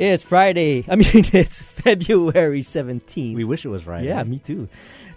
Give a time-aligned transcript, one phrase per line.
[0.00, 0.86] It's Friday.
[0.88, 3.34] I mean, it's February 17th.
[3.34, 4.06] We wish it was Friday.
[4.06, 4.66] Yeah, me too.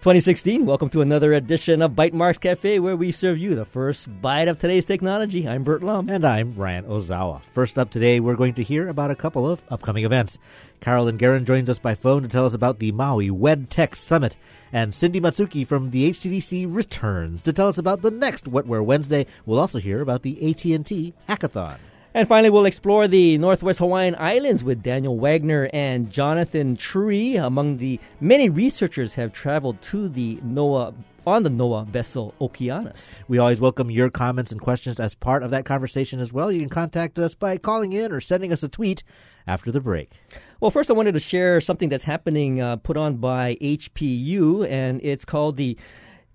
[0.01, 0.65] 2016.
[0.65, 4.59] Welcome to another edition of Bytemarks Cafe, where we serve you the first bite of
[4.59, 5.47] today's technology.
[5.47, 6.09] I'm Burt Lum.
[6.09, 7.41] And I'm Ryan Ozawa.
[7.45, 10.37] First up today, we're going to hear about a couple of upcoming events.
[10.81, 14.35] Carolyn Gerin joins us by phone to tell us about the Maui Wed Tech Summit.
[14.73, 19.27] And Cindy Matsuki from the HTDC returns to tell us about the next Wetware Wednesday.
[19.45, 21.77] We'll also hear about the AT&T Hackathon.
[22.15, 27.37] And finally, we'll explore the Northwest Hawaiian Islands with Daniel Wagner and Jonathan Tree.
[27.37, 30.93] Among the many researchers have traveled to the NOAA
[31.25, 33.09] on the NOAA vessel Okeanos.
[33.27, 36.51] We always welcome your comments and questions as part of that conversation as well.
[36.51, 39.01] You can contact us by calling in or sending us a tweet
[39.47, 40.11] after the break.
[40.59, 45.01] Well, first, I wanted to share something that's happening uh, put on by HPU, and
[45.03, 45.77] it's called the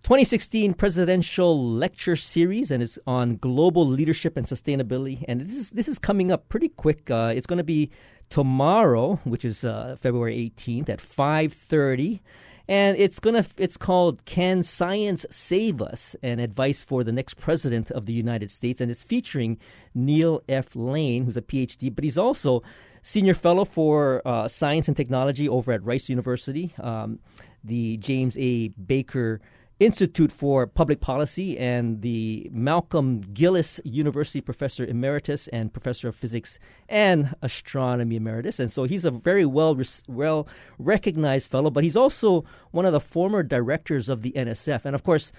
[0.09, 5.23] 2016 Presidential Lecture Series, and it's on global leadership and sustainability.
[5.29, 7.11] And this is this is coming up pretty quick.
[7.11, 7.91] Uh, it's going to be
[8.31, 12.21] tomorrow, which is uh, February 18th at 5:30,
[12.69, 17.91] and it's gonna it's called "Can Science Save Us?" and advice for the next president
[17.91, 19.59] of the United States, and it's featuring
[19.95, 20.75] Neal F.
[20.75, 22.63] Lane, who's a PhD, but he's also
[23.03, 27.19] senior fellow for uh, science and technology over at Rice University, um,
[27.63, 28.69] the James A.
[28.69, 29.43] Baker.
[29.81, 36.59] Institute for Public Policy and the Malcolm Gillis University Professor Emeritus and Professor of Physics
[36.89, 38.59] and Astronomy Emeritus.
[38.59, 40.49] And so he's a very well well
[40.79, 44.85] recognized fellow, but he's also one of the former directors of the NSF.
[44.85, 45.31] And of course,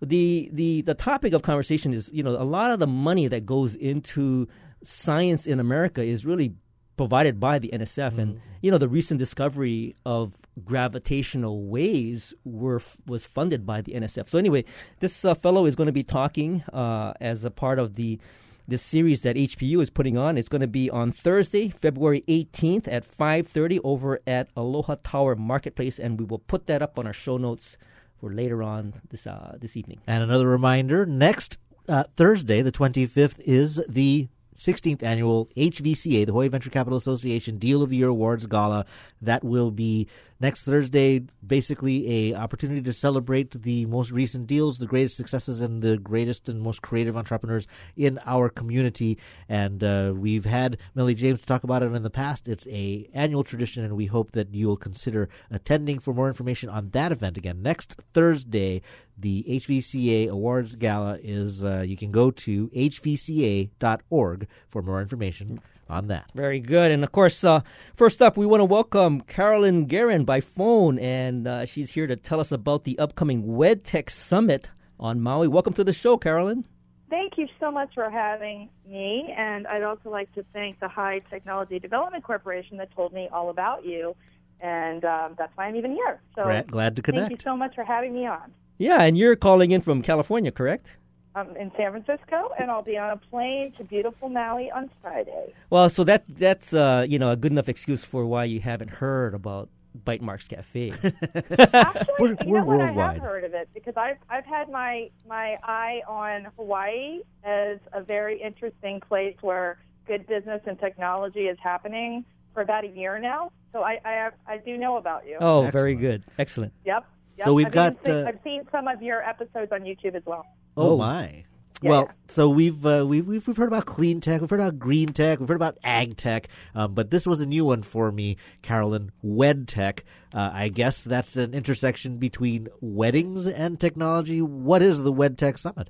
[0.00, 3.44] the the the topic of conversation is you know a lot of the money that
[3.44, 4.48] goes into
[4.82, 6.54] science in America is really
[7.00, 8.20] provided by the NSF, mm-hmm.
[8.20, 14.28] and you know the recent discovery of gravitational waves were was funded by the NSF.
[14.28, 14.66] So anyway,
[14.98, 18.20] this uh, fellow is going to be talking uh, as a part of the
[18.68, 20.36] this series that HPU is putting on.
[20.36, 25.98] It's going to be on Thursday, February 18th at 5:30 over at Aloha Tower Marketplace,
[25.98, 27.78] and we will put that up on our show notes
[28.20, 30.00] for later on this uh, this evening.
[30.06, 31.56] And another reminder: next
[31.88, 34.28] uh, Thursday, the 25th, is the
[34.60, 38.84] 16th annual HVCA, the Hawaii Venture Capital Association Deal of the Year Awards Gala.
[39.22, 40.06] That will be
[40.40, 41.22] next Thursday.
[41.46, 46.48] Basically, a opportunity to celebrate the most recent deals, the greatest successes, and the greatest
[46.48, 49.18] and most creative entrepreneurs in our community.
[49.48, 52.48] And uh, we've had Millie James talk about it in the past.
[52.48, 55.98] It's a annual tradition, and we hope that you'll consider attending.
[56.00, 58.80] For more information on that event, again next Thursday,
[59.18, 61.64] the HVCA Awards Gala is.
[61.64, 66.30] Uh, you can go to hvca.org for more information on that.
[66.34, 66.90] Very good.
[66.90, 67.60] And of course, uh,
[67.94, 72.16] first up, we want to welcome Carolyn Gerin by phone, and uh, she's here to
[72.16, 75.48] tell us about the upcoming WedTech Summit on Maui.
[75.48, 76.64] Welcome to the show, Carolyn.
[77.08, 81.20] Thank you so much for having me, and I'd also like to thank the High
[81.28, 84.14] Technology Development Corporation that told me all about you,
[84.60, 86.20] and um, that's why I'm even here.
[86.36, 87.28] So glad to connect.
[87.28, 88.52] Thank you so much for having me on.
[88.78, 90.86] Yeah, and you're calling in from California, correct?
[91.36, 95.54] Um, in San Francisco, and I'll be on a plane to beautiful Maui on Friday.
[95.70, 98.90] Well, so that that's uh, you know a good enough excuse for why you haven't
[98.90, 100.92] heard about Bytemarks Cafe.
[101.72, 103.10] Actually, we're, you we're know what?
[103.10, 107.78] I have heard of it because I've I've had my my eye on Hawaii as
[107.92, 112.24] a very interesting place where good business and technology is happening
[112.54, 113.52] for about a year now.
[113.72, 115.36] So I I, have, I do know about you.
[115.40, 115.72] Oh, Excellent.
[115.72, 116.72] very good, excellent.
[116.84, 117.06] Yep.
[117.38, 117.44] Yep.
[117.44, 118.06] So we've I've got.
[118.06, 120.46] Seen, uh, I've seen some of your episodes on YouTube as well.
[120.80, 120.96] Oh, oh.
[120.98, 121.44] my.
[121.82, 122.14] Yeah, well, yeah.
[122.28, 125.40] so we've, uh, we've we've we've heard about clean tech, we've heard about green tech,
[125.40, 129.12] we've heard about ag tech, um, but this was a new one for me, Carolyn.
[129.22, 130.04] Wed tech.
[130.34, 134.42] Uh, I guess that's an intersection between weddings and technology.
[134.42, 135.88] What is the Wed Tech Summit?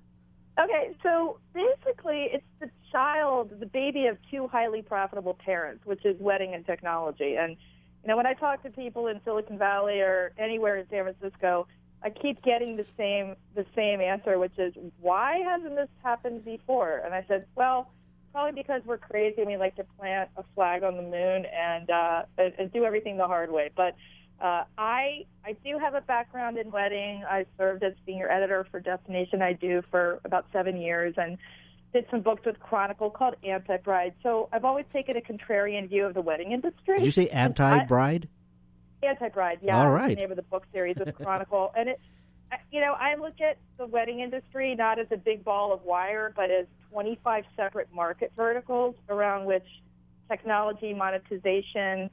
[0.59, 6.17] Okay, so basically, it's the child, the baby of two highly profitable parents, which is
[6.21, 7.37] wedding and technology.
[7.37, 7.57] And
[8.03, 11.67] you know, when I talk to people in Silicon Valley or anywhere in San Francisco,
[12.03, 17.03] I keep getting the same the same answer, which is why hasn't this happened before?
[17.05, 17.91] And I said, well,
[18.33, 21.91] probably because we're crazy and we like to plant a flag on the moon and
[21.91, 23.71] uh, and, and do everything the hard way.
[23.77, 23.97] But
[24.41, 27.23] uh, I I do have a background in wedding.
[27.29, 31.37] I served as senior editor for Destination I Do for about seven years and
[31.93, 34.15] did some books with Chronicle called Anti Bride.
[34.23, 36.99] So I've always taken a contrarian view of the wedding industry.
[36.99, 38.29] Did you say Anti Bride?
[39.03, 39.79] Anti-Bride, yeah.
[39.79, 40.09] All right.
[40.09, 42.01] The name of the book series with Chronicle, and it,
[42.71, 46.33] you know, I look at the wedding industry not as a big ball of wire,
[46.35, 49.67] but as 25 separate market verticals around which
[50.29, 52.11] technology, monetization,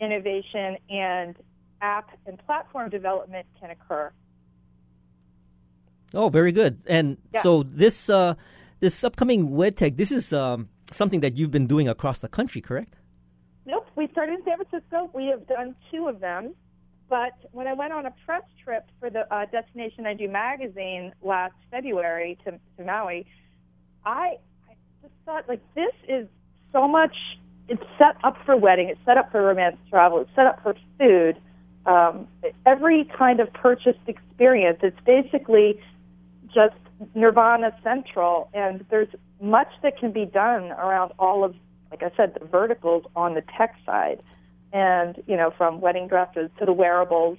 [0.00, 1.36] innovation, and
[1.80, 4.12] app and platform development can occur.
[6.14, 6.80] Oh, very good.
[6.86, 7.42] And yeah.
[7.42, 8.34] so this uh,
[8.80, 12.94] this upcoming WedTech, this is um, something that you've been doing across the country, correct?
[13.68, 13.86] Nope.
[13.96, 15.10] we started in San Francisco.
[15.12, 16.54] We have done two of them.
[17.10, 21.12] But when I went on a press trip for the uh, Destination I Do magazine
[21.22, 23.26] last February to, to Maui,
[24.06, 24.36] I,
[24.68, 26.26] I just thought, like, this is
[26.72, 27.14] so much,
[27.68, 30.74] it's set up for wedding, it's set up for romance travel, it's set up for
[30.98, 31.36] food.
[31.84, 32.26] Um,
[32.66, 35.80] every kind of purchased experience, it's basically
[36.46, 36.76] just
[37.14, 39.08] Nirvana Central, and there's
[39.40, 41.54] much that can be done around all of,
[41.90, 44.22] like I said, the verticals on the tech side
[44.72, 47.38] and you know from wedding dresses to the wearables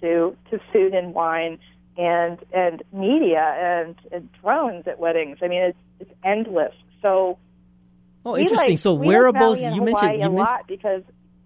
[0.00, 1.58] to to food and wine
[1.96, 5.38] and and media and, and drones at weddings.
[5.42, 6.74] I mean, it's it's endless.
[7.02, 7.38] So.
[8.26, 8.70] Oh, interesting.
[8.70, 9.60] Like, so wearables.
[9.60, 11.02] you mentioned you a lot because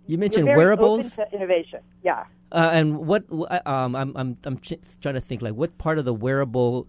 [0.07, 1.19] you mentioned wearables.
[1.33, 1.81] Innovation.
[2.05, 2.25] Yeah.
[2.51, 3.25] Uh, and what
[3.67, 6.89] um, I'm I'm I'm ch- trying to think like what part of the wearable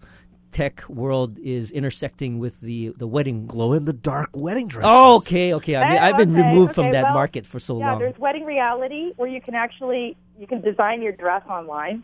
[0.52, 4.86] tech world is intersecting with the the wedding glow in the dark wedding dress.
[4.88, 5.76] Oh, okay, okay.
[5.76, 7.92] I mean, Oh, I've been okay, removed okay, from that well, market for so yeah,
[7.92, 8.00] long.
[8.00, 12.02] Yeah, there's wedding reality where you can actually you can design your dress online,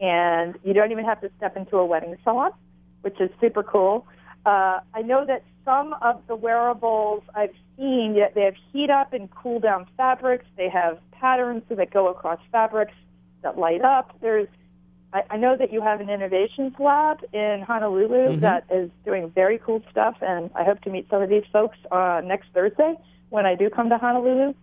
[0.00, 2.50] and you don't even have to step into a wedding salon,
[3.02, 4.06] which is super cool.
[4.44, 9.12] Uh, I know that some of the wearables I've seen that they have heat up
[9.12, 10.44] and cool down fabrics.
[10.56, 12.92] They have patterns that go across fabrics
[13.42, 14.16] that light up.
[14.20, 14.48] There's
[15.14, 18.40] I, I know that you have an innovations lab in Honolulu Mhm.
[18.40, 21.78] that is doing very cool stuff, and I hope to meet some of these folks
[21.90, 22.96] uh, next Thursday
[23.30, 24.54] when I do come to Honolulu.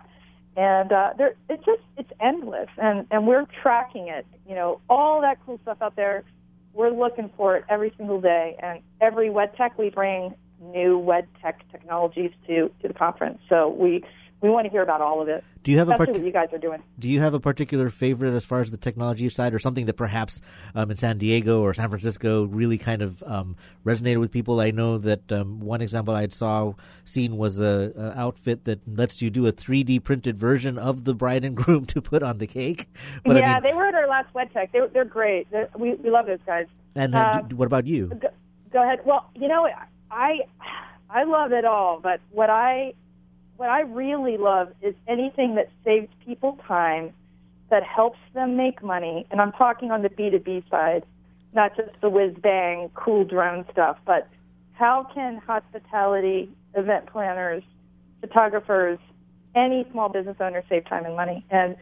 [0.58, 4.26] And uh, there, it's just it's endless, and and we're tracking it.
[4.46, 6.26] You know, all that cool stuff out there.
[6.74, 11.28] We're looking for it every single day, and every wed tech we bring new wed
[11.42, 13.40] tech technologies to to the conference.
[13.48, 14.04] So we
[14.42, 15.44] we want to hear about all of it.
[15.64, 16.82] Do you have a Especially part- what you guys are doing.
[16.98, 19.94] Do you have a particular favorite as far as the technology side, or something that
[19.94, 20.42] perhaps
[20.74, 23.56] um, in San Diego or San Francisco really kind of um,
[23.86, 24.60] resonated with people?
[24.60, 26.74] I know that um, one example I saw
[27.06, 31.14] seen was a, a outfit that lets you do a 3D printed version of the
[31.14, 32.88] bride and groom to put on the cake.
[33.24, 34.72] But yeah, I mean, they were at our last wed tech.
[34.72, 35.52] They're they're great.
[35.52, 36.66] They're, we we love those guys.
[36.96, 38.08] and uh, what about you?
[38.08, 38.30] Go,
[38.74, 39.00] go ahead.
[39.06, 39.68] Well, you know,
[40.10, 40.40] I
[41.10, 42.94] I love it all, but what I
[43.62, 47.14] what I really love is anything that saves people time,
[47.70, 51.06] that helps them make money, and I'm talking on the B2B side,
[51.54, 54.28] not just the whiz bang cool drone stuff, but
[54.74, 57.62] how can hospitality, event planners,
[58.20, 58.98] photographers,
[59.54, 61.46] any small business owner save time and money?
[61.52, 61.76] And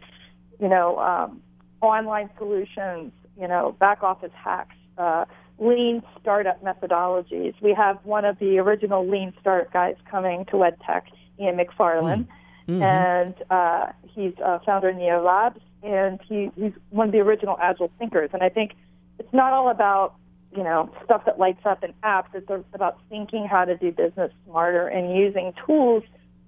[0.60, 1.42] you know, um,
[1.80, 5.24] online solutions, you know, back office hacks, uh,
[5.60, 7.54] lean startup methodologies.
[7.62, 11.04] We have one of the original lean startup guys coming to WedTech,
[11.40, 12.26] Ian McFarland,
[12.68, 12.82] Mhm.
[12.84, 17.58] and uh, he's uh, founder of Neo Labs, and he, he's one of the original
[17.62, 18.30] agile thinkers.
[18.34, 18.74] And I think
[19.18, 20.16] it's not all about
[20.56, 22.28] you know stuff that lights up in apps.
[22.34, 26.04] It's about thinking how to do business smarter and using tools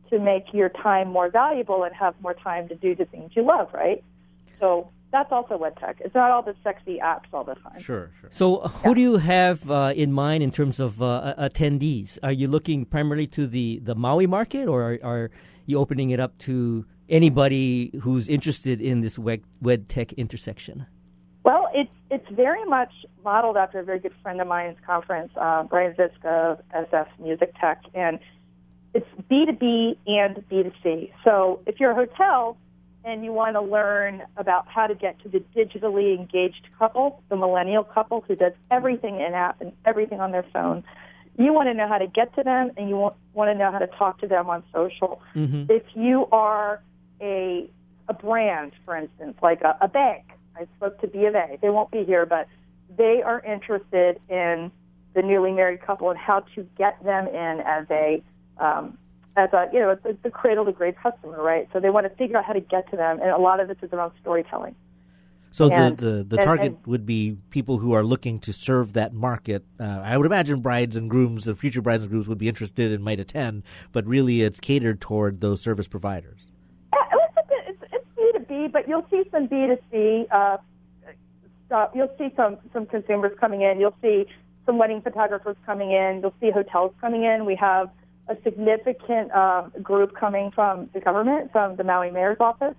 [0.10, 3.44] to make your time more valuable and have more time to do the things you
[3.44, 4.04] love, right?
[4.60, 5.96] So that's also WedTech.
[6.00, 7.80] It's not all the sexy apps all the time.
[7.80, 8.30] Sure, sure.
[8.32, 12.18] So, uh, who do you have uh, in mind in terms of uh, attendees?
[12.24, 15.32] Are you looking primarily to the, the Maui market, or are, are
[15.66, 20.86] you opening it up to anybody who's interested in this web, wed tech intersection?
[21.44, 22.94] Well, it's it's very much
[23.24, 27.54] modeled after a very good friend of mine's conference, uh, Brian Ziska of SF Music
[27.60, 28.20] Tech, and
[28.94, 31.14] it's B two B and B two C.
[31.24, 32.58] So if you're a hotel
[33.04, 37.36] and you want to learn about how to get to the digitally engaged couple, the
[37.36, 40.84] millennial couple who does everything in app and everything on their phone,
[41.38, 43.72] you want to know how to get to them and you want, want to know
[43.72, 45.22] how to talk to them on social.
[45.36, 45.72] Mm-hmm.
[45.72, 46.82] If you are
[47.22, 47.70] a
[48.10, 51.58] a brand, for instance, like a, a bank, I spoke to B of A.
[51.62, 52.48] They won't be here, but
[52.98, 54.72] they are interested in
[55.14, 58.22] the newly married couple and how to get them in as a
[58.58, 58.98] um,
[59.38, 61.68] as a you know the, the cradle to grave customer, right?
[61.74, 63.68] So they want to figure out how to get to them, and a lot of
[63.68, 64.76] this is around storytelling.
[65.54, 68.54] So And- the, the, the and- target and- would be people who are looking to
[68.54, 69.66] serve that market.
[69.80, 72.92] Uh, I would imagine brides and grooms, the future brides and grooms, would be interested
[72.94, 76.52] and might attend, but really it's catered toward those service providers.
[76.94, 80.26] It's, it's, it's B two B, but you'll see some B two C.
[80.32, 80.58] Uh,
[81.68, 81.92] stuff.
[81.96, 83.80] You'll see some some consumers coming in.
[83.80, 84.26] You'll see
[84.66, 86.20] some wedding photographers coming in.
[86.22, 87.46] You'll see hotels coming in.
[87.46, 87.90] We have
[88.32, 92.76] a significant uh, group coming from the government, from the Maui Mayor's office,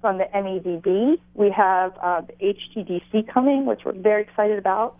[0.00, 1.18] from the MEDB.
[1.34, 4.96] We have uh, the HTDC coming, which we're very excited about.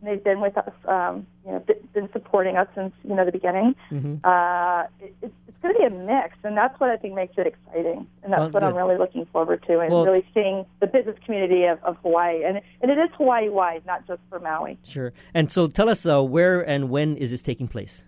[0.00, 3.32] And they've been with us, um, you know, been supporting us since you know the
[3.32, 3.74] beginning.
[3.90, 4.16] Mm-hmm.
[4.24, 7.38] Uh, it, it's it's going to be a mix, and that's what I think makes
[7.38, 10.66] it exciting, and that's Sounds what I'm really looking forward to, and Well, really seeing
[10.80, 14.40] the business community of, of Hawaii, and and it is Hawaii wide, not just for
[14.40, 14.78] Maui.
[14.84, 15.14] Sure.
[15.32, 18.04] And so, tell us uh, where and when is this taking place?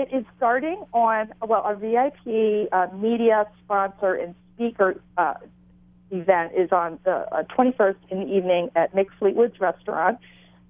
[0.00, 5.34] Oh, it is starting on well, our VIP uh, media sponsor and speaker uh,
[6.10, 10.18] event is on the uh, 21st in the evening at Mick Fleetwood's restaurant,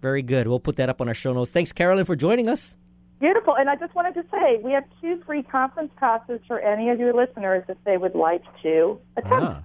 [0.00, 0.46] Very good.
[0.46, 1.50] We'll put that up on our show notes.
[1.50, 2.76] Thanks, Carolyn, for joining us.
[3.20, 3.54] Beautiful.
[3.56, 6.98] And I just wanted to say we have two free conference passes for any of
[6.98, 9.42] your listeners if they would like to attend.
[9.42, 9.62] Ah,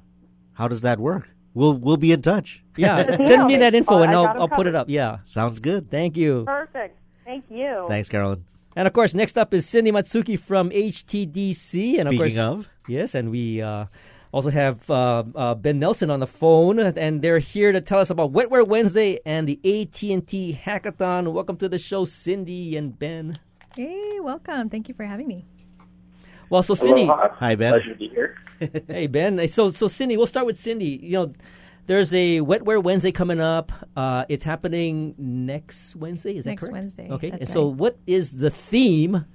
[0.53, 1.27] how does that work?
[1.53, 2.63] We'll we'll be in touch.
[2.77, 3.57] Yeah, send me me.
[3.57, 4.87] that info and I I'll, I'll put it up.
[4.89, 5.17] Yeah.
[5.25, 5.91] Sounds good.
[5.91, 6.45] Thank you.
[6.45, 6.97] Perfect.
[7.25, 7.85] Thank you.
[7.89, 8.45] Thanks, Carolyn.
[8.77, 11.99] And of course, next up is Cindy Matsuki from HTDC.
[11.99, 13.85] And Speaking of course, of, yes, and we uh,
[14.31, 18.09] also have uh, uh, Ben Nelson on the phone, and they're here to tell us
[18.09, 21.31] about Wetware Wednesday and the AT&T Hackathon.
[21.33, 23.39] Welcome to the show, Cindy and Ben.
[23.75, 24.69] Hey, welcome.
[24.69, 25.45] Thank you for having me.
[26.49, 27.29] Well, so Cindy, Aloha.
[27.35, 27.71] Hi, Ben.
[27.73, 28.37] Pleasure to be here.
[28.87, 29.47] hey Ben.
[29.47, 30.99] So so Cindy, we'll start with Cindy.
[31.01, 31.33] You know,
[31.87, 33.71] there's a Wetware Wednesday coming up.
[33.95, 36.37] Uh, it's happening next Wednesday.
[36.37, 36.73] Is that Next correct?
[36.73, 37.29] Wednesday, Okay.
[37.31, 39.25] that's and so, what is the theme?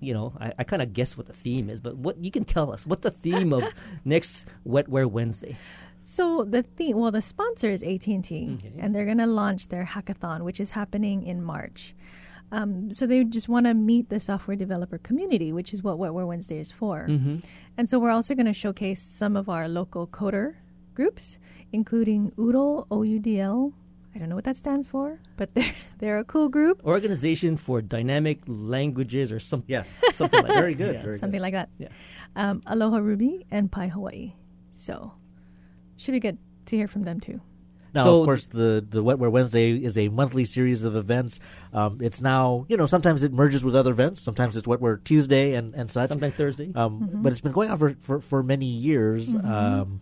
[0.00, 2.44] You know, I, I kind of guess what the theme is, but what you can
[2.44, 2.86] tell us?
[2.86, 3.64] What's the theme of
[4.04, 5.56] next Wetware Wednesday?
[6.02, 9.68] So the theme, well, the sponsor is AT and T, and they're going to launch
[9.68, 11.94] their hackathon, which is happening in March.
[12.50, 16.26] Um, so they just want to meet the software developer community, which is what Wetware
[16.26, 17.00] Wednesday is for.
[17.76, 20.54] And so we're also going to showcase some of our local coder
[20.94, 21.38] groups,
[21.72, 23.72] including Oodle OUDL.
[24.18, 26.82] I don't know what that stands for, but they're they're a cool group.
[26.84, 29.70] Organization for Dynamic Languages or something.
[29.70, 30.58] yes, Something like that.
[30.58, 30.94] very good.
[30.96, 31.02] Yeah.
[31.02, 31.42] Very something good.
[31.42, 31.68] like that.
[31.78, 31.88] Yeah.
[32.34, 34.32] Um, Aloha Ruby and PyHawaii.
[34.74, 35.12] So
[35.96, 37.40] should be good to hear from them too.
[37.94, 41.38] Now, So- of course, the the Wetware Wednesday is a monthly series of events.
[41.72, 44.20] Um, it's now, you know, sometimes it merges with other events.
[44.20, 46.08] Sometimes it's Wetware Tuesday and, and such.
[46.08, 46.72] Sometime Thursday.
[46.74, 49.32] Um, But it's been going on for, for, for many years.
[49.32, 50.00] Um,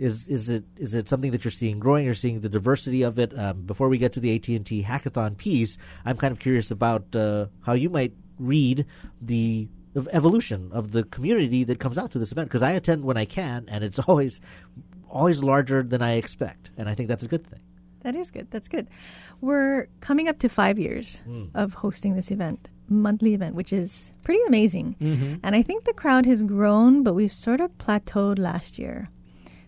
[0.00, 2.06] is is it is it something that you're seeing growing?
[2.06, 3.38] You're seeing the diversity of it.
[3.38, 6.70] Um, before we get to the AT and T hackathon piece, I'm kind of curious
[6.70, 8.86] about uh, how you might read
[9.20, 9.68] the
[10.12, 13.26] evolution of the community that comes out to this event because I attend when I
[13.26, 14.40] can, and it's always
[15.08, 17.60] always larger than I expect, and I think that's a good thing.
[18.00, 18.50] That is good.
[18.50, 18.88] That's good.
[19.42, 21.20] We're coming up to five years
[21.54, 24.96] of hosting this event, monthly event, which is pretty amazing.
[25.42, 29.10] And I think the crowd has grown, but we've sort of plateaued last year.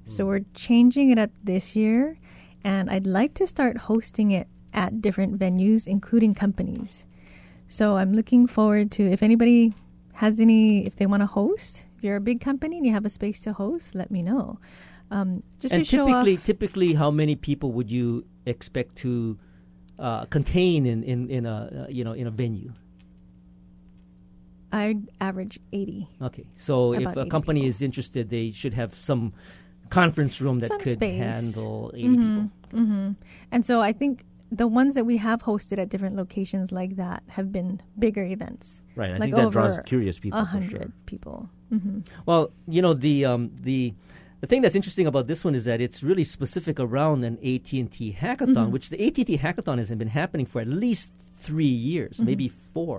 [0.04, 2.18] So we're changing it up this year,
[2.64, 7.06] and I'd like to start hosting it at different venues, including companies.
[7.68, 9.72] So I'm looking forward to if anybody
[10.14, 13.04] has any, if they want to host, if you're a big company and you have
[13.04, 14.58] a space to host, let me know.
[15.10, 16.46] Um, just and to show typically, off.
[16.46, 19.38] typically, how many people would you expect to
[19.98, 22.72] uh, contain in, in, in a uh, you know in a venue?
[24.72, 26.08] I average 80.
[26.22, 27.68] Okay, so About if a company people.
[27.68, 29.34] is interested, they should have some
[30.00, 31.18] conference room that Some could space.
[31.18, 32.50] handle 80 people.
[32.72, 33.08] hmm
[33.52, 34.24] And so I think
[34.62, 38.80] the ones that we have hosted at different locations like that have been bigger events.
[39.00, 39.10] Right.
[39.10, 40.38] I like think that draws curious people.
[40.40, 40.92] A for hundred sure.
[41.12, 41.36] people.
[41.70, 42.44] hmm Well,
[42.74, 43.80] you know the um, the
[44.42, 47.68] the thing that's interesting about this one is that it's really specific around an AT
[47.82, 48.72] and T hackathon, Mm-hmm.
[48.74, 51.08] which the AT and T hackathon has been happening for at least
[51.46, 52.26] three years, Mm-hmm.
[52.30, 52.98] maybe four.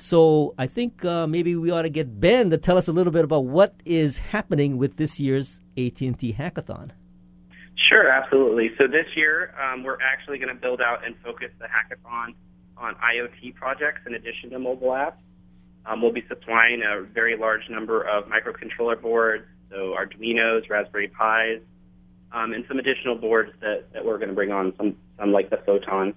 [0.00, 3.12] So I think uh, maybe we ought to get Ben to tell us a little
[3.12, 6.90] bit about what is happening with this year's AT and T hackathon.
[7.88, 8.70] Sure, absolutely.
[8.78, 12.34] So this year, um, we're actually going to build out and focus the hackathon
[12.76, 15.14] on IoT projects in addition to mobile apps.
[15.86, 21.62] Um, we'll be supplying a very large number of microcontroller boards, so Arduinos, Raspberry Pis,
[22.32, 25.50] um, and some additional boards that, that we're going to bring on, some, some like
[25.50, 26.14] the Photon.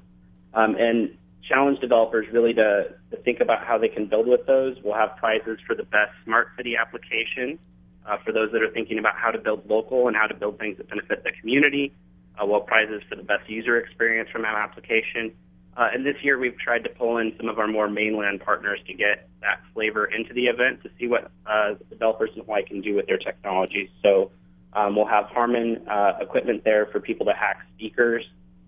[0.54, 4.78] Um, and challenge developers really to, to think about how they can build with those.
[4.84, 7.60] We'll have prizes for the best smart city application,
[8.06, 10.60] uh, for those that are thinking about how to build local and how to build
[10.60, 11.94] things that benefit the community.
[12.40, 15.34] Uh, we'll have prizes for the best user experience from our application.
[15.76, 18.80] Uh, and this year we've tried to pull in some of our more mainland partners
[18.86, 22.82] to get that flavor into the event to see what uh, developers in Hawaii can
[22.82, 23.90] do with their technologies.
[24.04, 24.32] So
[24.74, 28.24] um, we'll have Harman uh, equipment there for people to hack speakers.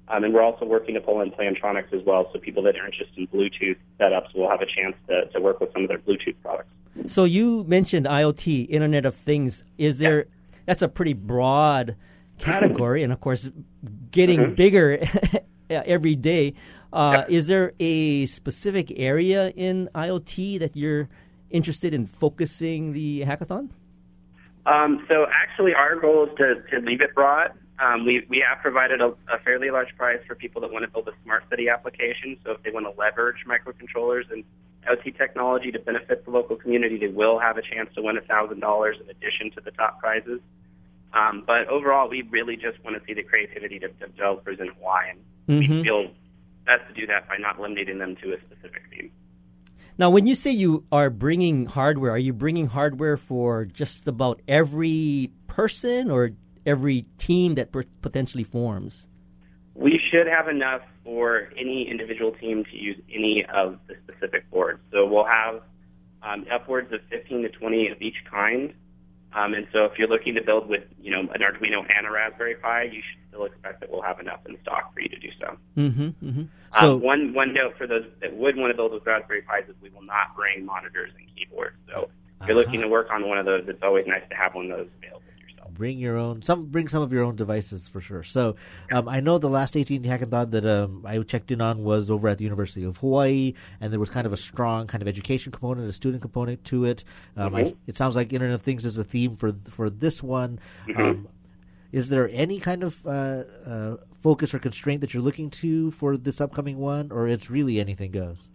[0.08, 2.86] Um, and we're also working to pull in Plantronics as well, so people that are
[2.86, 5.98] interested in Bluetooth setups will have a chance to, to work with some of their
[5.98, 6.70] Bluetooth products.
[7.08, 9.64] So you mentioned IoT, Internet of Things.
[9.78, 10.28] Is there?
[10.66, 11.96] That's a pretty broad
[12.40, 13.50] category, and of course,
[14.12, 14.54] getting Mm-hmm.
[14.54, 15.00] bigger
[15.70, 16.54] every day.
[16.94, 21.10] Uh, Is there a specific area in IoT that you're
[21.50, 23.70] interested in focusing the hackathon?
[24.66, 27.52] Um, so actually, our goal is to, to leave it broad.
[27.80, 30.92] Um, we, we have provided a, a fairly large prize for people that want to
[30.92, 32.38] build a smart city application.
[32.46, 34.44] So if they want to leverage microcontrollers and
[34.88, 39.02] IoT technology to benefit the local community, they will have a chance to win $1,000
[39.02, 40.40] in addition to the top prizes.
[41.14, 45.12] Um, but overall, we really just want to see the creativity of developers in Hawaii,
[45.12, 45.60] and Mhm.
[45.78, 46.12] we feel
[46.66, 49.12] best to do that by not limiting them to a specific theme.
[49.98, 54.42] Now, when you say you are bringing hardware, are you bringing hardware for just about
[54.48, 56.32] every person or
[56.66, 59.08] every team that potentially forms?
[59.74, 64.80] We should have enough for any individual team to use any of the specific boards.
[64.92, 65.62] So we'll have
[66.24, 68.74] um, upwards of 15 to 20 of each kind.
[69.34, 72.12] Um, and so if you're looking to build with, you know, an Arduino and a
[72.12, 75.20] Raspberry Pi, you should still expect that we'll have enough in stock for you to
[75.20, 75.58] do so.
[75.78, 76.08] Mm-hmm.
[76.26, 76.44] mm-hmm.
[76.80, 79.70] So- um, one one note for those that would want to build with Raspberry Pis
[79.70, 81.76] is we will not bring monitors and keyboards.
[81.88, 82.10] So
[82.42, 84.72] if you're looking to work on one of those, it's always nice to have one
[84.72, 85.25] of those available.
[85.76, 86.42] Bring your own.
[86.42, 88.24] Some bring some of your own devices for sure.
[88.24, 88.56] So
[88.92, 92.28] um, I know the last AT&T hackathon that um, I checked in on was over
[92.30, 95.52] at the University of Hawaii, and there was kind of a strong kind of education
[95.52, 97.04] component, a student component to it.
[97.36, 97.76] Um, I, Mhm.
[97.88, 100.60] it sounds like Internet of Things is a theme for for this one.
[100.88, 101.00] Mhm.
[101.00, 101.28] Um,
[101.92, 106.16] is there any kind of uh, uh, focus or constraint that you're looking to for
[106.18, 108.48] this upcoming one, or it's really anything goes?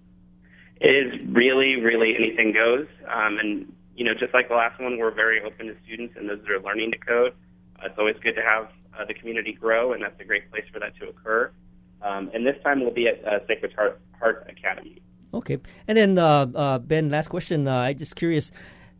[0.80, 2.86] It is really, really anything goes.
[3.06, 6.26] Um, and, you know, just like the last one, we're very open to students and
[6.26, 7.34] those that are learning to code.
[7.78, 10.64] Uh, it's always good to have uh, the community grow, and that's a great place
[10.72, 11.52] for that to occur.
[12.00, 15.02] Um, and this time we'll be at uh, Sacred Heart, Heart Academy.
[15.34, 17.68] Okay, and then uh, uh, Ben, last question.
[17.68, 18.50] Uh, I'm just curious.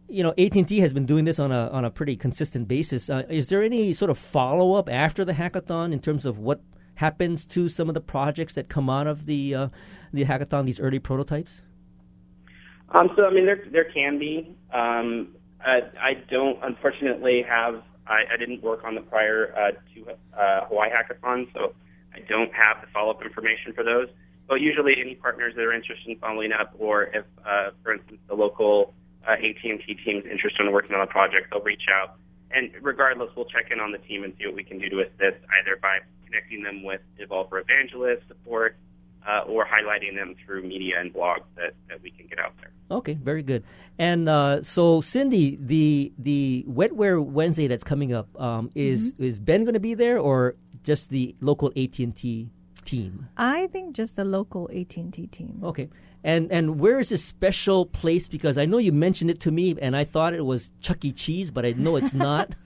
[0.07, 2.69] You know, AT and T has been doing this on a on a pretty consistent
[2.69, 3.09] basis.
[3.09, 6.61] Is there any sort of follow up after the hackathon in terms of what
[6.97, 9.71] happens to some of the projects that come out of the
[10.13, 10.67] the hackathon?
[10.67, 11.63] These early prototypes.
[12.93, 14.57] Um, so, I mean, there there can be.
[14.73, 17.83] Um, I, I don't, unfortunately, have.
[18.07, 20.05] I, I didn't work on the prior uh, two
[20.37, 21.75] uh, Hawaii hackathons, so
[22.13, 24.09] I don't have the follow up information for those.
[24.49, 28.19] But usually, any partners that are interested in following up, or if, uh, for instance,
[28.29, 28.95] the local
[29.29, 32.17] uh, AT&T team is interested in working on a project, they'll reach out.
[32.51, 35.01] And regardless, we'll check in on the team and see what we can do to
[35.03, 38.77] assist, either by connecting them with developer evangelist support,
[39.29, 42.73] uh, or highlighting them through media and blogs that, that we can get out there.
[42.91, 43.65] Okay, very good.
[43.99, 49.65] And uh, so, Cindy, the the Wetware Wednesday that's coming up um, is is Ben
[49.65, 52.51] going to be there, or just the local AT and T
[52.91, 53.29] team?
[53.37, 55.61] I think just the local AT&T team.
[55.63, 55.89] Okay.
[56.23, 58.29] And and where is this special place?
[58.29, 61.13] Because I know you mentioned it to me, and I thought it was Chuck E.
[61.13, 62.55] Cheese, but I know it's not.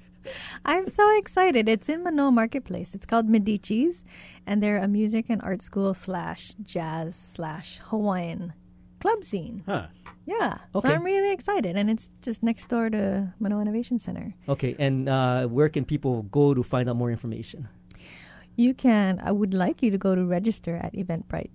[0.64, 1.68] I'm so excited.
[1.68, 2.94] It's in Manoa Marketplace.
[2.94, 4.04] It's called Medici's,
[4.46, 8.52] and they're a music and art school slash jazz slash Hawaiian
[9.00, 9.62] club scene.
[9.66, 9.86] Huh.
[10.26, 10.56] Yeah.
[10.74, 10.88] Okay.
[10.88, 14.34] So I'm really excited, and it's just next door to Manoa Innovation Center.
[14.48, 14.74] okay.
[14.78, 17.68] And uh, where can people go to find out more information?
[18.56, 19.20] You can.
[19.22, 21.50] I would like you to go to register at Eventbrite,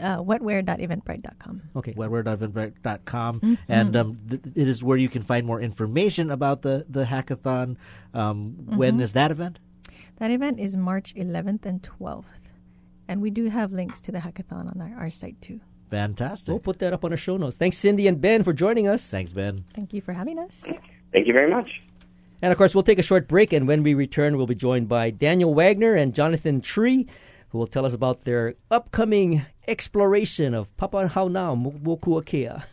[0.00, 1.62] uh, wetware.eventbrite.com.
[1.76, 1.92] Okay.
[1.94, 3.40] wetware.eventbrite.com.
[3.40, 3.54] Mm-hmm.
[3.68, 7.76] And um, th- it is where you can find more information about the, the hackathon.
[8.14, 8.76] Um, Mm-hmm.
[8.76, 9.58] When is that event?
[10.16, 12.24] That event is March 11th and 12th,
[13.08, 15.60] and we do have links to the hackathon on our, our site too.
[15.90, 16.48] Fantastic.
[16.48, 17.56] We'll put that up on our show notes.
[17.56, 19.06] Thanks, Cindy and Ben, for joining us.
[19.06, 19.64] Thanks, Ben.
[19.74, 20.70] Thank you for having us.
[21.12, 21.68] Thank you very much.
[22.42, 24.88] And of course, we'll take a short break, and when we return, we'll be joined
[24.88, 27.06] by Daniel Wagner and Jonathan Tree,
[27.50, 31.82] who will tell us about their upcoming exploration of Papahanaumokuakea.
[31.82, 32.64] Mokuakea.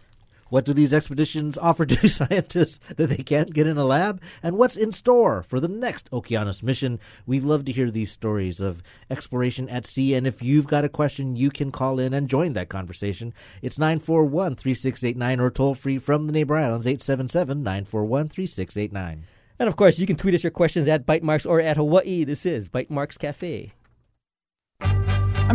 [0.50, 4.22] What do these expeditions offer to scientists that they can't get in a lab?
[4.44, 7.00] And what's in store for the next Okeanos mission?
[7.26, 10.14] We love to hear these stories of exploration at sea.
[10.14, 13.34] And if you've got a question, you can call in and join that conversation.
[13.62, 19.26] It's 941 3689 or toll free from the neighbor islands 877 941 3689.
[19.58, 22.24] And of course, you can tweet us your questions at Bytemarks or at Hawaii.
[22.24, 23.74] This is Bytemarks Cafe.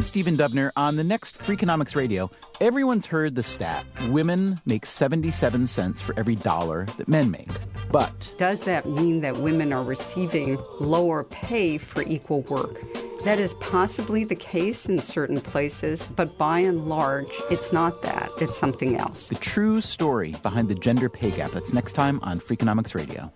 [0.01, 0.71] I'm Stephen Dubner.
[0.77, 6.37] On the next Freakonomics Radio, everyone's heard the stat women make 77 cents for every
[6.37, 7.51] dollar that men make.
[7.93, 12.81] But Does that mean that women are receiving lower pay for equal work?
[13.25, 18.31] That is possibly the case in certain places, but by and large, it's not that.
[18.41, 19.29] It's something else.
[19.29, 23.31] the true story behind the gender pay gap that's next time on Freakonomics Radio.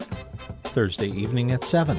[0.63, 1.99] Thursday evening at 7.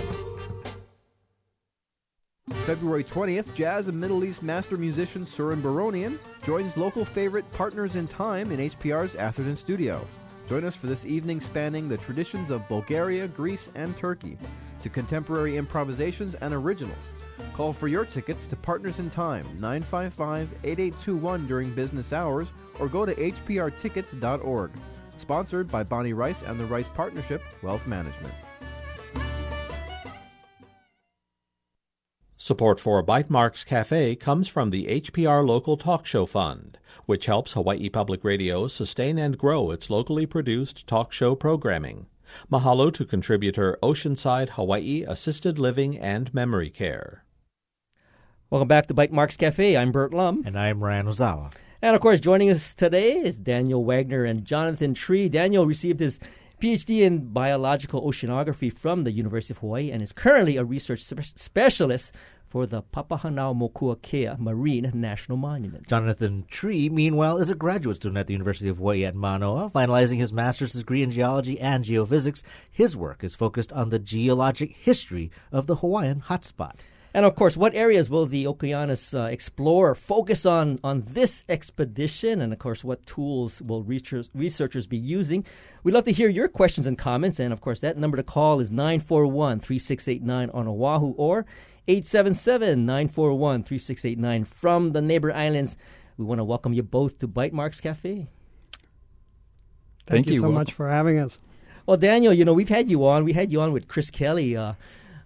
[2.66, 8.08] February 20th, jazz and Middle East master musician Souren Baronian joins local favorite Partners in
[8.08, 10.08] Time in HPR's Atherton studio.
[10.48, 14.38] Join us for this evening spanning the traditions of Bulgaria, Greece, and Turkey
[14.82, 16.98] to contemporary improvisations and originals.
[17.54, 23.08] Call for your tickets to Partners in Time 955 8821 during business hours or go
[23.08, 24.72] to hprtickets.org.
[25.18, 28.34] Sponsored by Bonnie Rice and the Rice Partnership Wealth Management.
[32.38, 37.88] Support for Bytemarks Cafe comes from the HPR Local Talk Show Fund, which helps Hawaii
[37.88, 42.08] Public Radio sustain and grow its locally produced talk show programming.
[42.52, 47.24] Mahalo to contributor Oceanside Hawaii Assisted Living and Memory Care.
[48.50, 49.78] Welcome back to Bytemarks Cafe.
[49.78, 50.44] I'm Burt Lum.
[50.46, 51.54] And I'm Ryan Ozawa.
[51.82, 55.30] And of course, joining us today is Daniel Wagner and Jonathan Tree.
[55.30, 56.20] Daniel received his
[56.62, 61.36] PhD in biological oceanography from the University of Hawaii and is currently a research spe-
[61.36, 62.14] specialist
[62.46, 65.88] for the Papahanao Papahanaumokuakea Marine National Monument.
[65.88, 70.18] Jonathan Tree, meanwhile, is a graduate student at the University of Hawaii at Manoa, finalizing
[70.18, 72.44] his master's degree in geology and geophysics.
[72.72, 76.76] His work is focused on the geologic history of the Hawaiian hotspot.
[77.16, 82.42] And of course, what areas will the Okeanos uh, Explorer focus on on this expedition?
[82.42, 85.46] And of course, what tools will researchers, researchers be using?
[85.84, 87.40] We'd love to hear your questions and comments.
[87.40, 91.46] And of course, that number to call is 941 3689 on Oahu or
[91.88, 95.78] 877 941 3689 from the neighbor islands.
[96.18, 98.14] We want to welcome you both to Bytemarks Cafe.
[98.14, 98.28] Thank,
[100.06, 100.40] Thank you, you.
[100.40, 100.56] so Welcome.
[100.56, 101.40] much for having us.
[101.86, 103.24] Well, Daniel, you know, we've had you on.
[103.24, 104.58] We had you on with Chris Kelly.
[104.58, 104.74] Uh,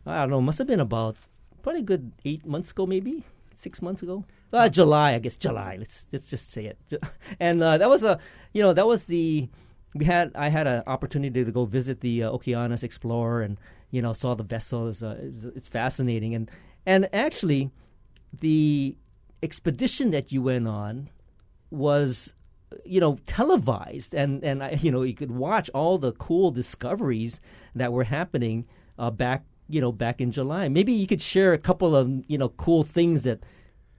[0.06, 1.16] I don't know, must have been about
[1.62, 3.24] probably a good eight months ago, maybe
[3.56, 4.26] six months ago.
[4.52, 5.76] Uh, July, I guess July.
[5.78, 7.02] Let's let's just say it.
[7.40, 8.20] And uh, that was a,
[8.54, 9.50] you know, that was the
[9.94, 10.32] we had.
[10.36, 13.58] I had an opportunity to go visit the uh, Okeanos Explorer, and
[13.92, 14.88] you know, saw the vessel.
[14.88, 16.50] It's, uh, it's, it's fascinating, and
[16.86, 17.72] and actually,
[18.38, 18.98] the
[19.42, 21.10] expedition that you went on
[21.72, 22.34] was
[22.86, 27.40] you know televised and and I, you know you could watch all the cool discoveries
[27.76, 28.66] that were happening
[28.98, 30.68] uh, back you know back in July.
[30.68, 33.40] Maybe you could share a couple of you know cool things that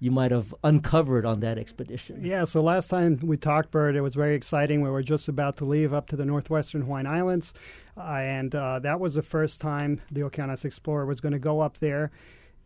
[0.00, 2.24] you might have uncovered on that expedition.
[2.24, 4.80] Yeah, so last time we talked, Burt, it was very exciting.
[4.80, 7.52] We were just about to leave up to the northwestern Hawaiian Islands,
[7.96, 11.61] uh, and uh, that was the first time the Okeanos Explorer was going to go
[11.61, 12.11] up there.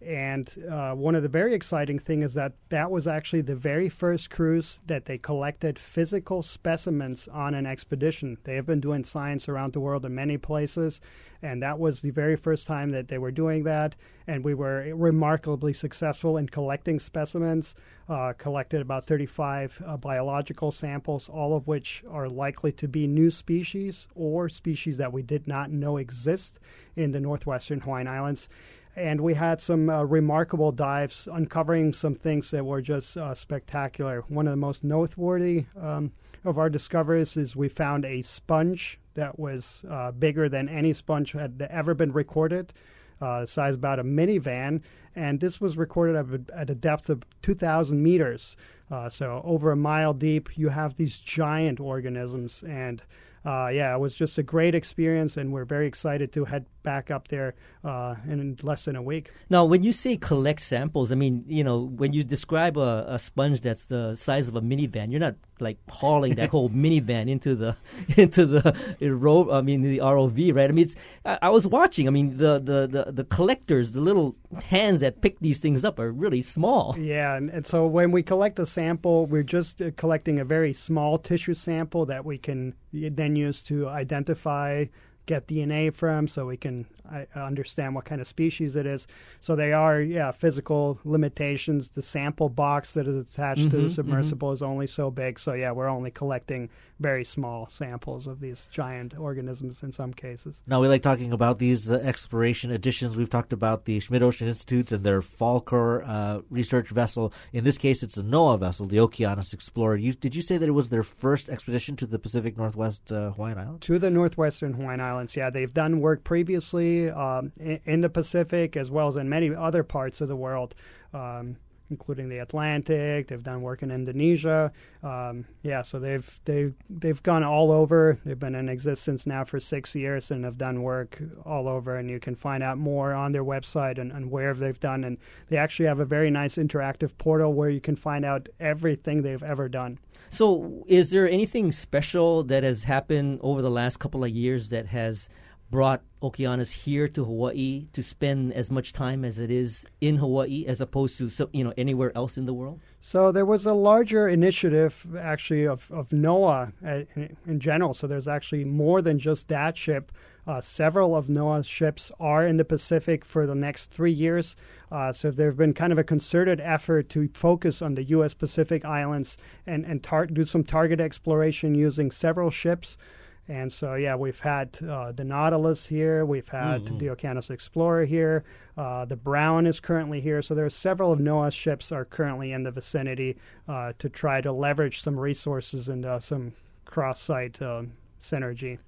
[0.06, 3.88] And uh, one of the very exciting things is that that was actually the very
[3.88, 8.36] first cruise that they collected physical specimens on an expedition.
[8.44, 11.00] They have been doing science around the world in many places,
[11.42, 13.96] and that was the very first time that they were doing that.
[14.26, 17.74] And we were remarkably successful in collecting specimens.
[18.06, 23.30] Uh, collected about 35 uh, biological samples, all of which are likely to be new
[23.30, 26.60] species or species that we did not know exist
[26.96, 28.50] in the northwestern Hawaiian Islands
[28.96, 34.24] and we had some uh, remarkable dives uncovering some things that were just uh, spectacular.
[34.28, 36.12] One of the most noteworthy um,
[36.44, 41.32] of our discoveries is we found a sponge that was uh, bigger than any sponge
[41.32, 42.72] had ever been recorded,
[43.20, 44.82] uh, size about a minivan,
[45.16, 48.56] and this was recorded at a, depth of 2,000 meters.
[48.90, 53.02] Uh, so over a mile deep, you have these giant organisms, and
[53.44, 57.10] uh, yeah, it was just a great experience, and we're very excited to head back
[57.10, 59.32] up there uh, in less than a week.
[59.50, 63.18] Now, when you say collect samples, I mean, you know, when you describe a, a
[63.18, 67.54] sponge that's the size of a minivan, you're not like hauling that whole minivan into
[67.56, 67.76] the
[68.16, 70.70] into the ro- I mean, the ROV, right?
[70.70, 70.94] I mean, it's,
[71.24, 72.06] I, I was watching.
[72.06, 75.98] I mean, the, the, the, the collectors, the little hands that pick these things up,
[75.98, 76.94] are really small.
[76.98, 80.72] Yeah, and, and so when we collect a sample, we're just uh, collecting a very
[80.72, 84.84] small tissue sample that we can then use to identify
[85.26, 89.06] get DNA from so we can uh, understand what kind of species it is.
[89.40, 91.88] So they are, yeah, physical limitations.
[91.88, 95.38] The sample box that is attached to Mhm, the submersible is only so big.
[95.38, 96.68] So, yeah, we're only collecting
[97.00, 100.60] very small samples of these giant organisms in some cases.
[100.66, 103.16] Now, we like talking about these uh, exploration editions.
[103.16, 107.32] We've talked about the Schmidt Ocean Institute and their Falkor uh, research vessel.
[107.52, 109.96] In this case, it's a NOAA vessel, the Okeanos Explorer.
[109.96, 113.32] You, did you say that it was their first expedition to the Pacific Northwest uh,
[113.32, 113.86] Hawaiian Islands?
[113.86, 115.50] To the northwestern Hawaiian Islands, yeah.
[115.50, 119.82] They've done work previously um, in, in the Pacific as well as in many other
[119.82, 120.74] parts of the world,
[121.12, 121.56] um,
[121.94, 123.28] including the Atlantic.
[123.28, 124.72] They've done work in Indonesia.
[125.02, 128.18] Um, yeah, so they've they've they've gone all over.
[128.24, 131.96] They've been in existence now for six years and have done work all over.
[131.96, 135.04] And you can find out more on their website and, and where they've done.
[135.04, 139.22] And they actually have a very nice interactive portal where you can find out everything
[139.22, 139.98] they've ever done.
[140.30, 144.86] So, is there anything special that has happened over the last couple of years that
[144.86, 145.28] has
[145.70, 150.64] brought Okeanos here to Hawaii to spend as much time as it is in Hawaii,
[150.66, 152.80] as opposed to you know anywhere else in the world?
[153.00, 157.92] So there was a larger initiative, actually, of, of NOAA uh, in, in general.
[157.92, 160.10] So there's actually more than just that ship.
[160.46, 164.56] Uh, several of NOAA's ships are in the Pacific for the next three years.
[164.90, 168.32] Uh, so there have been kind of a concerted effort to focus on the U.S.
[168.32, 172.96] Pacific islands and, and tar- do some target exploration using several ships.
[173.46, 176.98] And so, yeah, we've had uh, the Nautilus here, we've had mm-hmm.
[176.98, 178.44] the Okeanos Explorer here,
[178.78, 180.40] uh, the Brown is currently here.
[180.40, 183.36] So there are several of NOAA's ships are currently in the vicinity
[183.68, 186.54] uh, to try to leverage some resources and uh, some
[186.86, 188.78] cross-site um, synergy.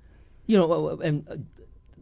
[0.46, 1.36] You know, and uh,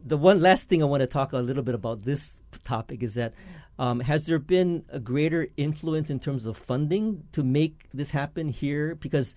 [0.05, 3.15] the one last thing I want to talk a little bit about this topic is
[3.15, 3.33] that
[3.77, 8.49] um, has there been a greater influence in terms of funding to make this happen
[8.49, 8.95] here?
[8.95, 9.35] Because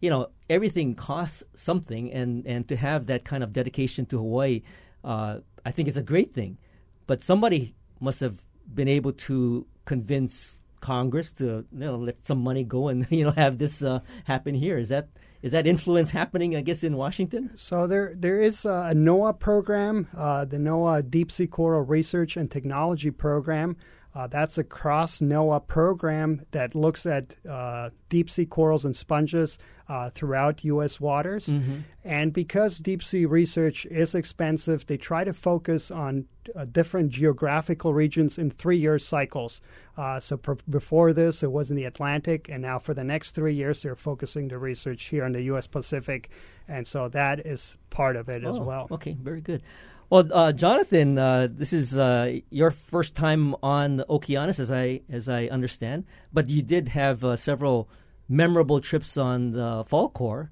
[0.00, 4.62] you know everything costs something, and and to have that kind of dedication to Hawaii,
[5.04, 6.58] uh, I think is a great thing.
[7.06, 12.64] But somebody must have been able to convince Congress to you know let some money
[12.64, 14.78] go and you know have this uh, happen here.
[14.78, 15.08] Is that
[15.42, 16.56] is that influence happening?
[16.56, 17.50] I guess in Washington.
[17.56, 22.50] So there there is a NOAA program, uh, the NOAA Deep Sea Coral Research and
[22.50, 23.76] Technology Program.
[24.18, 29.58] Uh, that's a cross NOAA program that looks at uh, deep sea corals and sponges
[29.88, 30.98] uh, throughout U.S.
[30.98, 31.46] waters.
[31.46, 31.78] Mm-hmm.
[32.02, 36.24] And because deep sea research is expensive, they try to focus on
[36.56, 39.60] uh, different geographical regions in three year cycles.
[39.96, 43.36] Uh, so pr- before this, it was in the Atlantic, and now for the next
[43.36, 45.68] three years, they're focusing the research here in the U.S.
[45.68, 46.30] Pacific.
[46.66, 48.88] And so that is part of it oh, as well.
[48.90, 49.62] Okay, very good.
[50.10, 55.28] Well, uh, Jonathan, uh, this is uh, your first time on Okeanos, as I as
[55.28, 56.04] I understand.
[56.32, 57.90] But you did have uh, several
[58.26, 60.48] memorable trips on the Falkor.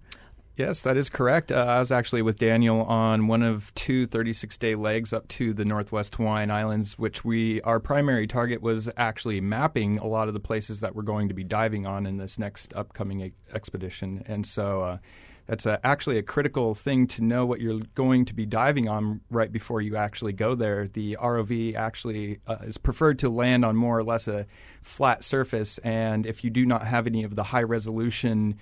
[0.57, 1.53] Yes, that is correct.
[1.53, 5.55] Uh, I was actually with Daniel on one of two 36 day legs up to
[5.55, 10.35] the Northwest Hawaiian Islands, which we our primary target was actually mapping a lot of
[10.35, 14.23] the places that we're going to be diving on in this next upcoming e- expedition.
[14.27, 14.99] And so uh,
[15.47, 19.21] that's a, actually a critical thing to know what you're going to be diving on
[19.31, 20.89] right before you actually go there.
[20.89, 24.47] The ROV actually uh, is preferred to land on more or less a
[24.83, 28.59] flat surface, and if you do not have any of the high resolution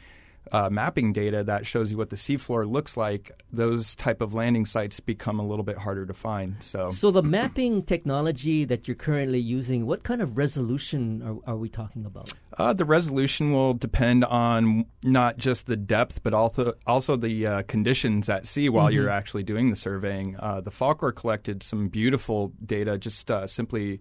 [0.53, 4.67] uh, mapping data that shows you what the seafloor looks like, those type of landing
[4.67, 6.63] sites become a little bit harder to find.
[6.63, 11.57] So, so the mapping technology that you're currently using, what kind of resolution are, are
[11.57, 12.31] we talking about?
[12.57, 17.63] Uh, the resolution will depend on not just the depth, but also also the uh,
[17.63, 18.95] conditions at sea while mm-hmm.
[18.95, 20.37] you're actually doing the surveying.
[20.39, 24.01] Uh, the Falkor collected some beautiful data, just uh, simply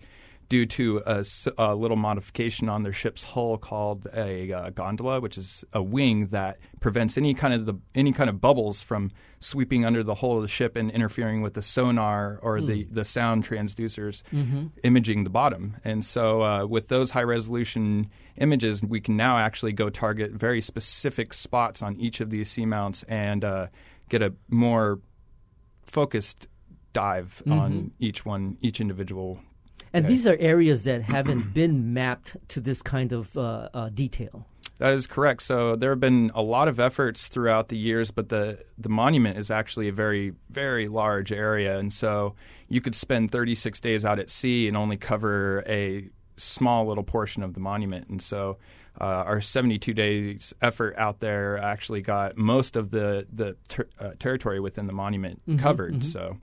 [0.54, 1.26] due to a,
[1.58, 6.28] a, little modification on their ship's hull called a uh, gondola, which is a wing
[6.28, 10.36] that prevents any kind of the any kind of bubbles from sweeping under the hull
[10.36, 12.68] of the ship and interfering with the sonar or mm.
[12.68, 14.68] the, the sound transducers mm-hmm.
[14.84, 15.76] imaging the bottom.
[15.84, 20.62] And so, uh, with those high resolution images, we can now actually go target very
[20.62, 23.68] specific spots on each of these seamounts and uh,
[24.08, 25.00] get a more
[25.88, 26.48] focused
[26.94, 27.60] dive mm-hmm.
[27.60, 29.40] on each one, each individual
[29.94, 34.46] and these are areas that haven't been mapped to this kind of uh, uh, detail.
[34.80, 35.44] That is correct.
[35.44, 39.38] So there have been a lot of efforts throughout the years, but the the monument
[39.38, 42.36] is actually a very very large area, and so
[42.68, 47.44] you could spend 36 days out at sea and only cover a small little portion
[47.44, 48.08] of the monument.
[48.10, 48.58] And so
[49.00, 54.12] uh, our 72 days effort out there actually got most of the the ter- uh,
[54.20, 55.94] territory within the monument mm-hmm, covered.
[55.94, 56.04] Mm-hmm.
[56.04, 56.38] So,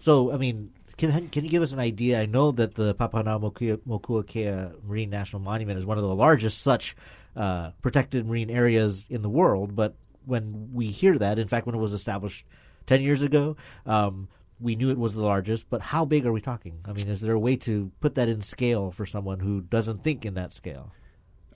[0.00, 2.20] so I mean, can, can you give us an idea?
[2.20, 6.96] I know that the Papahanaumokuakea Marine National Monument is one of the largest such
[7.36, 11.74] uh, protected marine areas in the world, but when we hear that, in fact, when
[11.74, 12.44] it was established
[12.86, 14.28] 10 years ago, um,
[14.58, 16.78] we knew it was the largest, but how big are we talking?
[16.84, 20.02] I mean, is there a way to put that in scale for someone who doesn't
[20.02, 20.92] think in that scale?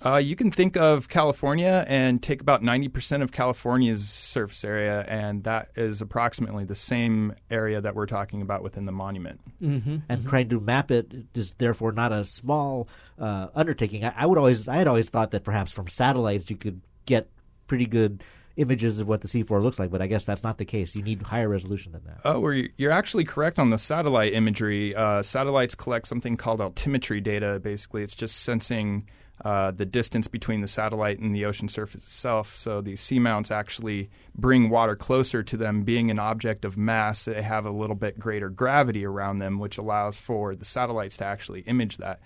[0.05, 5.45] Uh, you can think of California and take about 90% of California's surface area, and
[5.45, 9.41] that is approximately the same area that we're talking about within the monument.
[9.63, 9.99] Mm-hmm.
[10.09, 10.29] And mm-hmm.
[10.29, 14.05] trying to map it is therefore not a small uh, undertaking.
[14.05, 17.29] I, I, would always, I had always thought that perhaps from satellites you could get
[17.67, 18.25] pretty good
[18.57, 20.95] images of what the seafloor looks like, but I guess that's not the case.
[20.95, 22.21] You need higher resolution than that.
[22.25, 24.95] Oh, well, you're actually correct on the satellite imagery.
[24.95, 27.61] Uh, satellites collect something called altimetry data.
[27.63, 29.07] Basically, it's just sensing
[29.45, 32.57] uh, the distance between the satellite and the ocean surface itself.
[32.57, 37.25] So these seamounts actually bring water closer to them, being an object of mass.
[37.25, 41.25] They have a little bit greater gravity around them, which allows for the satellites to
[41.25, 42.21] actually image that.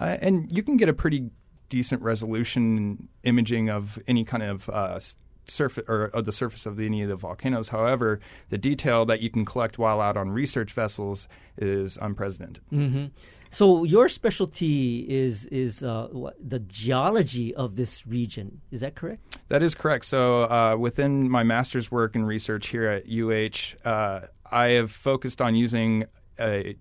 [0.00, 1.30] Uh, and you can get a pretty
[1.68, 5.00] decent resolution imaging of any kind of uh,
[5.46, 7.68] surface or, or, the surface of any of the volcanoes.
[7.68, 12.62] However, the detail that you can collect while out on research vessels is unprecedented.
[12.72, 13.06] Mm-hmm.
[13.50, 18.60] So your specialty is is uh, what, the geology of this region.
[18.70, 19.38] Is that correct?
[19.48, 20.04] That is correct.
[20.04, 25.42] So uh, within my master's work and research here at UH, uh, I have focused
[25.42, 26.04] on using
[26.38, 26.76] a,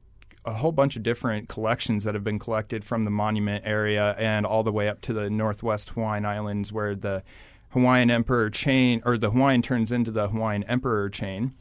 [0.45, 4.45] a whole bunch of different collections that have been collected from the monument area and
[4.45, 7.23] all the way up to the northwest Hawaiian Islands, where the
[7.69, 11.55] Hawaiian Emperor chain, or the Hawaiian turns into the Hawaiian Emperor chain.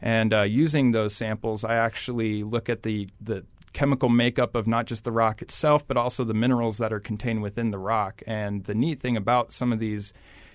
[0.00, 3.44] And uh, using those samples, I actually look at the, the
[3.76, 7.42] chemical makeup of not just the rock itself, but also the minerals that are contained
[7.42, 8.22] within the rock.
[8.26, 10.14] And the neat thing about some of these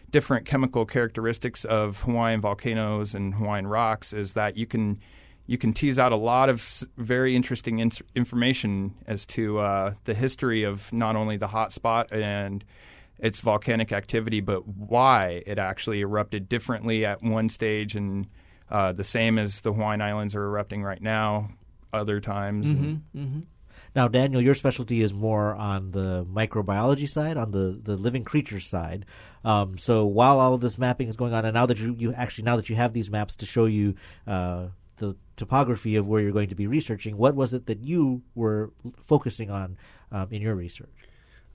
[0.10, 5.00] different chemical characteristics of Hawaiian volcanoes and Hawaiian rocks is that you can
[5.46, 10.16] you can tease out a lot of very interesting in- information as to uh, the
[10.16, 12.64] history of not only the hot spot and
[13.20, 18.28] its volcanic activity, but why it actually erupted differently at one stage and
[18.72, 21.50] uh, the same as the Hawaiian Islands are erupting right now,
[21.94, 22.74] other times.
[22.74, 23.40] Mm-hmm, mm-hmm.
[23.94, 28.66] Now, Daniel, your specialty is more on the microbiology side, on the, the living creatures
[28.66, 29.06] side.
[29.44, 32.14] Um, so while all of this mapping is going on, and now that you, you
[32.14, 36.22] actually now that you have these maps to show you uh, the topography of where
[36.22, 39.78] you're going to be researching, what was it that you were focusing on
[40.12, 41.01] um, in your research?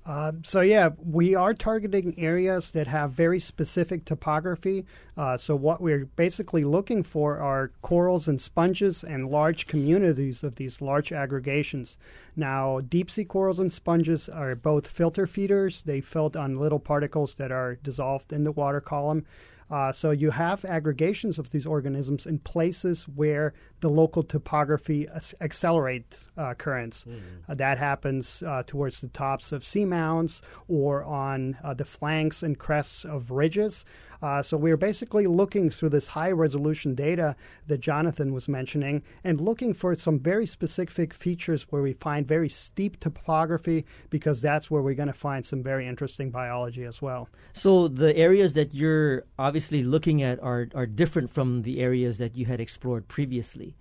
[0.07, 4.87] Uh, so yeah, we are targeting areas that have very specific topography.
[5.16, 10.55] Uh, so what we're basically looking for are corals and sponges and large communities of
[10.57, 11.99] these large aggregations.
[12.37, 15.83] Now, deep sea corals and sponges are both filter feeders.
[15.83, 19.27] They filter on little particles that are dissolved in the water column.
[19.71, 25.09] Uh, so you have aggregations of these organisms in places where the local topography
[25.41, 27.05] accelerate uh, currents.
[27.05, 27.51] Mm-hmm.
[27.51, 32.59] Uh, that happens uh, towards the tops of seamounts or on uh, the flanks and
[32.59, 33.85] crests of ridges.
[34.23, 39.41] Uh, so we're basically looking through this high resolution data that Jonathan was mentioning and
[39.41, 44.83] looking for some very specific features where we find very steep topography because that's where
[44.83, 47.29] we're going to find some very interesting biology as well.
[47.53, 52.37] So the areas that you're obviously looking at are, are different from the areas that
[52.37, 53.75] you had explored previously.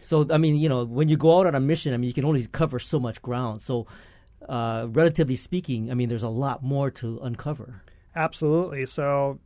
[0.00, 2.14] So, I mean, you know, when you go out on a mission, I mean, you
[2.14, 3.62] can only cover so much ground.
[3.62, 3.86] So,
[4.48, 7.82] uh, relatively speaking, I mean, there's a lot more to uncover.
[8.14, 8.86] Absolutely.
[8.86, 9.38] So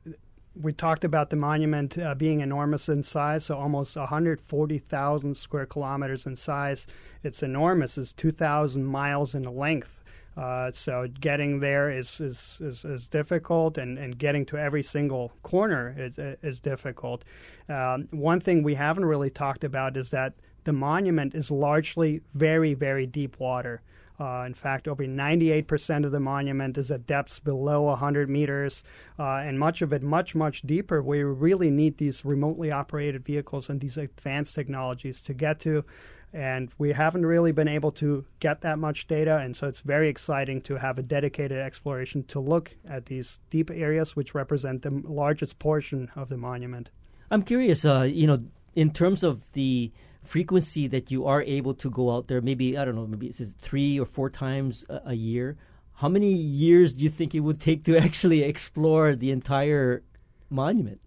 [0.55, 6.27] we talked about the monument uh, being enormous in size, so almost 140,000 square kilometers
[6.27, 6.87] in size.
[7.23, 7.97] It's enormous.
[7.97, 10.02] It's 2,000 miles in length.
[10.37, 15.33] Uh, so getting there is is, is, is, difficult, and, and getting to every single
[15.43, 17.23] corner is is difficult.
[17.69, 22.73] Um, one thing we haven't really talked about is that the monument is largely very
[22.73, 23.83] very deep water.
[24.21, 28.85] Uh, in fact, over 98% of the monument is at depths below 100 meters,
[29.19, 31.03] uh, and much of it much, much deeper.
[31.03, 35.85] We really need these remotely operated vehicles and these advanced technologies to get to.
[36.33, 40.09] And we haven't really been able to get that much data, and so it's very
[40.09, 45.03] exciting to have a dedicated exploration to look at these deep areas, which represent the
[45.05, 46.89] largest portion of the monument.
[47.31, 49.93] I'm curious, uh, you know, in terms of the
[50.23, 53.43] frequency that you are able to go out there, maybe, I don't know, maybe it's
[53.61, 55.59] three or four times a, a year,
[56.03, 60.03] how many years do you think it would take to actually explore the entire
[60.51, 61.01] monument?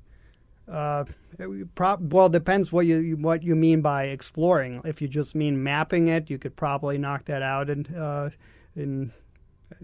[0.72, 1.04] Uh,
[1.40, 4.82] well, it depends what you what you mean by exploring.
[4.86, 8.30] If you just mean mapping it, you could probably knock that out in uh,
[8.76, 9.12] in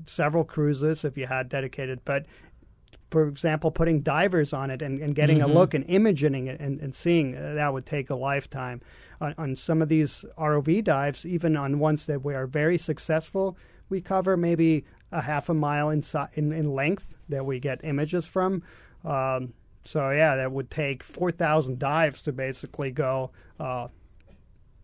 [0.06, 2.02] several cruises if you had dedicated.
[2.06, 2.26] But
[3.10, 5.52] for example, putting divers on it and, and getting mm-hmm.
[5.52, 8.82] a look and imaging it and, and seeing uh, that would take a lifetime
[9.20, 13.58] on, on some of these ROV dives, even on ones that we are very successful,
[13.90, 16.02] we cover maybe a half a mile in,
[16.36, 18.64] in, in length that we get images from.
[19.04, 23.88] Um, so yeah, that would take four thousand dives to basically go uh,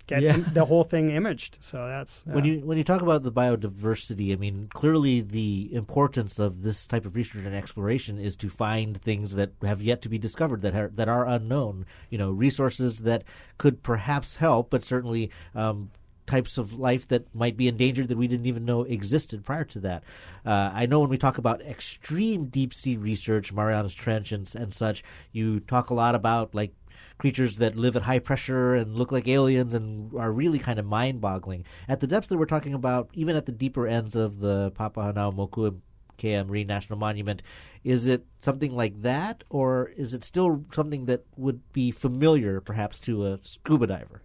[0.07, 0.37] get yeah.
[0.37, 1.57] the whole thing imaged.
[1.61, 4.33] So that's when you when you talk about the biodiversity.
[4.33, 8.99] I mean, clearly the importance of this type of research and exploration is to find
[8.99, 11.85] things that have yet to be discovered that are that are unknown.
[12.09, 13.23] You know, resources that
[13.57, 15.29] could perhaps help, but certainly.
[15.53, 15.91] Um,
[16.27, 19.79] types of life that might be endangered that we didn't even know existed prior to
[19.79, 20.03] that.
[20.45, 24.73] Uh, I know when we talk about extreme deep sea research, Marianas Trench and, and
[24.73, 26.73] such, you talk a lot about like
[27.17, 30.85] creatures that live at high pressure and look like aliens and are really kind of
[30.85, 31.65] mind boggling.
[31.87, 35.79] At the depths that we're talking about, even at the deeper ends of the Papahanaumoku
[36.17, 37.41] Kea Marine National Monument,
[37.83, 42.99] is it something like that, or is it still something that would be familiar perhaps
[43.01, 44.21] to a scuba diver?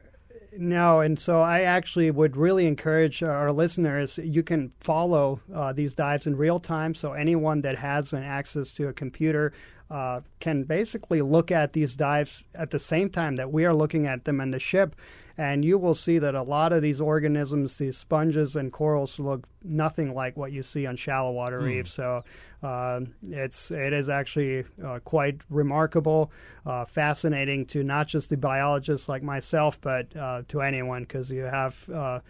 [0.59, 4.19] No, and so I actually would really encourage our listeners.
[4.23, 6.95] You can follow uh, these dives in real time.
[6.95, 9.55] So anyone that has an access to a computer
[9.91, 14.07] uh, can basically look at these dives at the same time that we are looking
[14.07, 14.95] at them in the ship
[15.39, 19.47] and you will see that a lot of these organisms, these sponges and corals, look
[19.65, 21.65] nothing like what you see on shallow water mm.
[21.65, 21.93] reefs.
[21.93, 22.25] So
[22.63, 26.31] uh, it's it is actually uh, quite remarkable,
[26.67, 31.43] uh, fascinating to not just the biologists like myself, but uh, to anyone because you
[31.43, 32.21] have uh,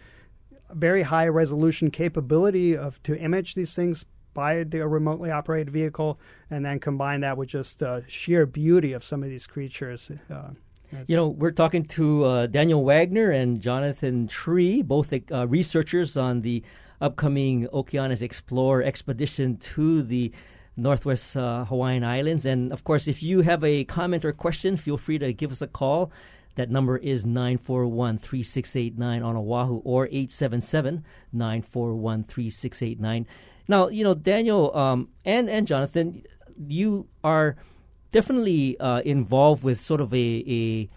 [0.71, 6.65] very high resolution capability of to image these things by the remotely operated vehicle, and
[6.65, 10.09] then combine that with just uh, sheer beauty of some of these creatures.
[10.93, 16.15] Uh, you know, we're talking to uh, Daniel Wagner and Jonathan Tree, both uh, researchers
[16.15, 16.63] on the
[17.01, 20.31] upcoming Okeanos Explorer expedition to the
[20.75, 22.45] Northwest uh, Hawaiian Islands.
[22.45, 25.61] And of course, if you have a comment or question, feel free to give us
[25.61, 26.11] a call.
[26.55, 33.27] That number is 941 3689 on Oahu or 877 941 3689.
[33.67, 36.23] Now, you know, Daniel um, and, and Jonathan,
[36.67, 37.55] you are
[38.13, 40.89] definitely uh, involved with sort of a, a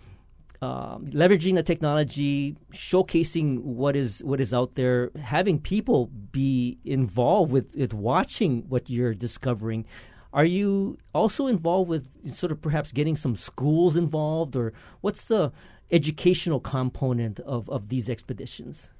[0.65, 7.51] um, leveraging the technology, showcasing what is what is out there, having people be involved
[7.51, 9.85] with, with watching what you're discovering.
[10.33, 15.53] Are you also involved with sort of perhaps getting some schools involved, or what's the
[15.91, 18.91] educational component of, of these expeditions?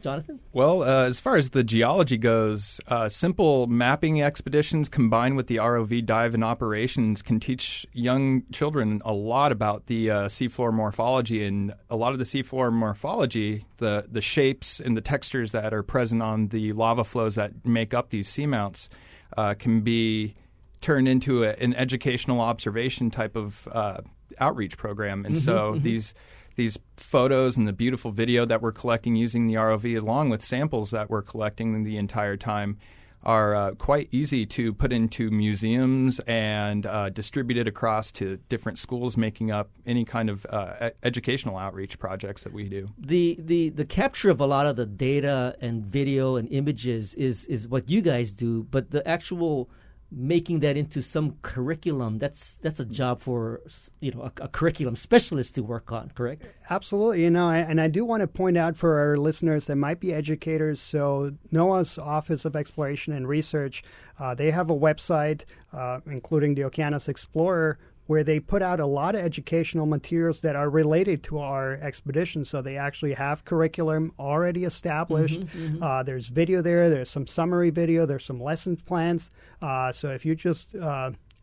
[0.00, 0.40] Jonathan?
[0.52, 5.56] Well, uh, as far as the geology goes, uh, simple mapping expeditions combined with the
[5.56, 11.44] ROV dive and operations can teach young children a lot about the uh, seafloor morphology.
[11.44, 15.82] And a lot of the seafloor morphology, the, the shapes and the textures that are
[15.82, 18.88] present on the lava flows that make up these seamounts,
[19.36, 20.34] uh, can be
[20.80, 24.00] turned into a, an educational observation type of uh,
[24.38, 25.24] outreach program.
[25.24, 25.82] And mm-hmm, so mm-hmm.
[25.82, 26.14] these
[26.58, 30.90] these photos and the beautiful video that we're collecting using the ROV, along with samples
[30.90, 32.76] that we're collecting the entire time,
[33.22, 39.16] are uh, quite easy to put into museums and uh, distributed across to different schools,
[39.16, 42.88] making up any kind of uh, educational outreach projects that we do.
[42.98, 47.44] The, the the capture of a lot of the data and video and images is
[47.46, 49.70] is what you guys do, but the actual
[50.10, 52.18] making that into some curriculum.
[52.18, 53.60] That's that's a job for
[54.00, 56.46] you know a, a, curriculum specialist to work on correct?
[56.70, 57.22] Absolutely.
[57.22, 60.12] You know and i do want to point out for our listeners that might be
[60.12, 60.80] educators.
[60.80, 63.82] So noaa's office of exploration and research
[64.18, 65.42] uh, they have a website
[65.72, 67.78] uh, including the okeanos explorer
[68.08, 72.42] where they put out a lot of educational materials that are related to our expedition.
[72.42, 75.40] So they actually have curriculum already established.
[75.40, 75.82] Mm-hmm, mm-hmm.
[75.82, 76.88] Uh, there's video there.
[76.88, 78.06] There's some summary video.
[78.06, 79.30] There's some lesson plans.
[79.60, 80.74] Uh, so if you just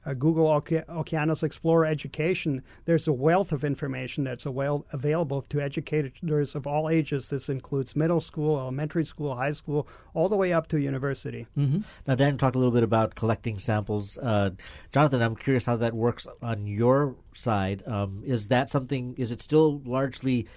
[0.05, 5.61] uh, uh, Google Okeanos Explorer Education, there's a wealth of information that's well available to
[5.61, 7.29] educators of all ages.
[7.29, 11.47] This includes middle school, elementary school, high school, all the way up to university.
[11.57, 11.79] Mm-hmm.
[12.07, 14.17] Now, Dan talked a little bit about collecting samples.
[14.17, 14.51] Uh,
[14.91, 17.83] Jonathan, I'm curious how that works on your side.
[17.85, 19.15] Um, is that something?
[19.17, 20.47] Is it still largely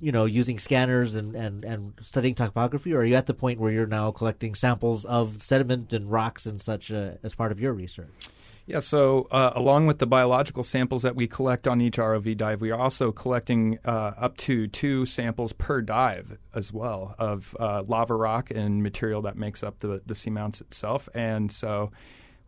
[0.00, 3.60] you know, using scanners and, and, and studying topography, or are you at the point
[3.60, 7.60] where you're now collecting samples of sediment and rocks and such uh, as part of
[7.60, 8.08] your research?
[8.66, 12.60] Yeah, so uh, along with the biological samples that we collect on each ROV dive,
[12.60, 17.82] we are also collecting uh, up to two samples per dive as well of uh,
[17.86, 21.08] lava rock and material that makes up the, the seamounts itself.
[21.14, 21.90] And so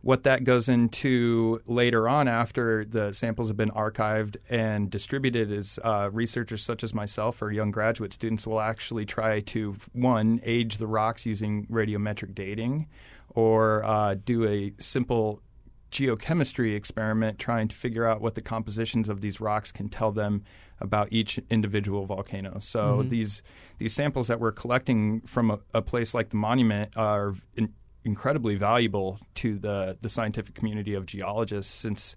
[0.03, 5.79] what that goes into later on after the samples have been archived and distributed is
[5.85, 10.77] uh, researchers such as myself or young graduate students will actually try to one age
[10.77, 12.85] the rocks using radiometric dating
[13.29, 15.41] or uh, do a simple
[15.89, 20.43] geochemistry experiment trying to figure out what the compositions of these rocks can tell them
[20.81, 22.59] about each individual volcano.
[22.59, 23.09] So mm-hmm.
[23.09, 23.41] these
[23.77, 27.71] these samples that we're collecting from a, a place like the monument are in,
[28.05, 32.15] incredibly valuable to the the scientific community of geologists since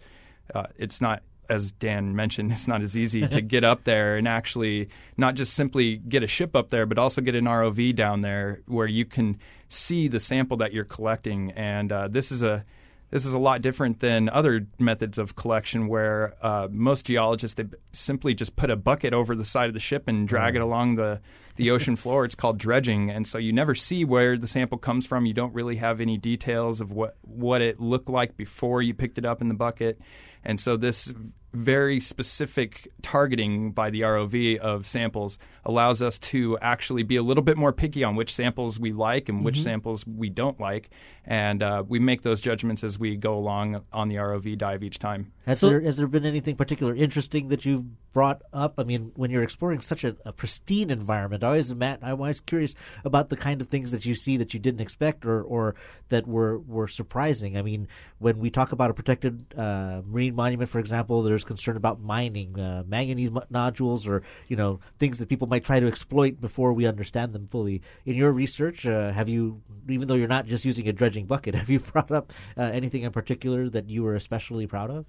[0.55, 4.27] uh, it's not as Dan mentioned, it's not as easy to get up there and
[4.27, 8.21] actually not just simply get a ship up there, but also get an ROV down
[8.21, 11.53] there where you can see the sample that you're collecting.
[11.53, 12.65] And uh, this is a
[13.17, 17.65] this is a lot different than other methods of collection where uh, most geologists they
[17.91, 20.97] simply just put a bucket over the side of the ship and drag it along
[20.97, 21.19] the,
[21.57, 22.27] the ocean floor.
[22.27, 25.25] It's called dredging, and so you never see where the sample comes from.
[25.25, 29.17] You don't really have any details of what what it looked like before you picked
[29.17, 29.99] it up in the bucket,
[30.45, 31.11] and so this
[31.57, 37.43] very specific targeting by the ROV of samples allows us to actually be a little
[37.43, 39.65] bit more picky on which samples we like and which mm-hmm.
[39.65, 40.91] samples we don't like.
[41.25, 45.01] And uh, we make those judgments as we go along on the ROV dive each
[45.01, 45.33] time.
[45.45, 48.75] Has, so, there, has there been anything particular interesting that you've brought up?
[48.79, 52.39] I mean, when you're exploring such a, a pristine environment, I always, Matt, I'm always
[52.39, 55.75] curious about the kind of things that you see that you didn't expect or, or
[56.11, 57.59] that were, were surprising.
[57.59, 57.89] I mean,
[58.19, 62.59] when we talk about a protected uh, marine monument, for example, there's concern about mining
[62.59, 66.87] uh, manganese nodules or you know things that people might try to exploit before we
[66.87, 67.83] understand them fully.
[68.05, 71.55] In your research, uh, have you, even though you're not just using a dredging bucket,
[71.61, 75.07] have you brought up uh, anything in particular that you were especially proud of?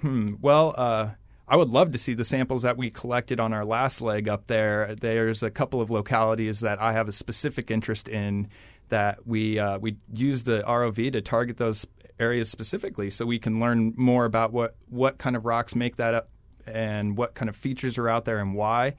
[0.00, 0.34] Hmm.
[0.40, 0.74] Well.
[0.76, 1.10] Uh,
[1.46, 4.46] I would love to see the samples that we collected on our last leg up
[4.46, 4.96] there.
[4.98, 8.48] There's a couple of localities that I have a specific interest in
[8.88, 11.86] that we uh, we use the ROV to target those
[12.18, 16.14] areas specifically, so we can learn more about what what kind of rocks make that
[16.14, 16.28] up
[16.66, 18.94] and what kind of features are out there and why.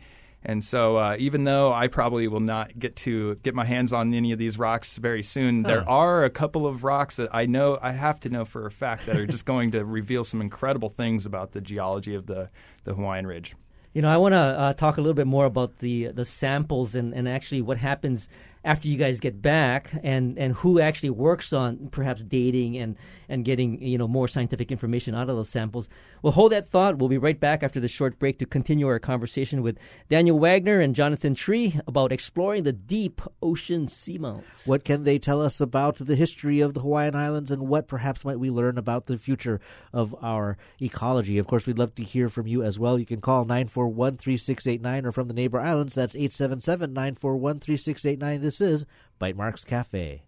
[0.47, 4.13] And so, uh, even though I probably will not get to get my hands on
[4.13, 5.70] any of these rocks very soon, huh.
[5.70, 8.72] there are a couple of rocks that I know I have to know for a
[8.72, 12.51] fact that are just going to reveal some incredible things about the geology of the,
[12.84, 13.55] the Hawaiian Ridge.
[13.93, 16.95] You know, I want to uh, talk a little bit more about the the samples
[16.95, 18.28] and, and actually what happens
[18.66, 22.97] after you guys get back and, and who actually works on perhaps dating and,
[23.30, 25.88] and getting you know more scientific information out of those samples.
[26.26, 26.97] We'll hold that thought.
[26.97, 29.78] We'll be right back after this short break to continue our conversation with
[30.09, 34.65] Daniel Wagner and Jonathan Tree about exploring the deep ocean seamounts.
[34.65, 38.26] What can they tell us about the history of the Hawaiian Islands and what perhaps
[38.26, 39.61] might we learn about the future
[39.93, 41.38] of our ecology?
[41.38, 42.97] Of course, we'd love to hear from you as well.
[42.97, 48.41] You can call 941 3689 or from the neighbor islands, that's 877 941 3689.
[48.41, 48.88] This is
[49.21, 50.23] Bytemarks Cafe.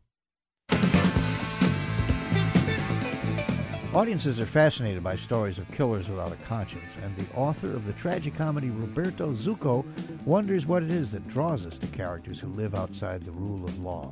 [3.98, 7.94] Audiences are fascinated by stories of killers without a conscience, and the author of the
[7.94, 9.84] tragic comedy Roberto Zucco
[10.24, 13.84] wonders what it is that draws us to characters who live outside the rule of
[13.84, 14.12] law.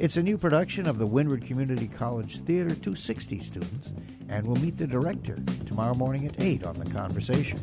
[0.00, 3.92] It's a new production of the Windward Community College Theater 260 students,
[4.28, 7.60] and we'll meet the director tomorrow morning at 8 on The Conversation.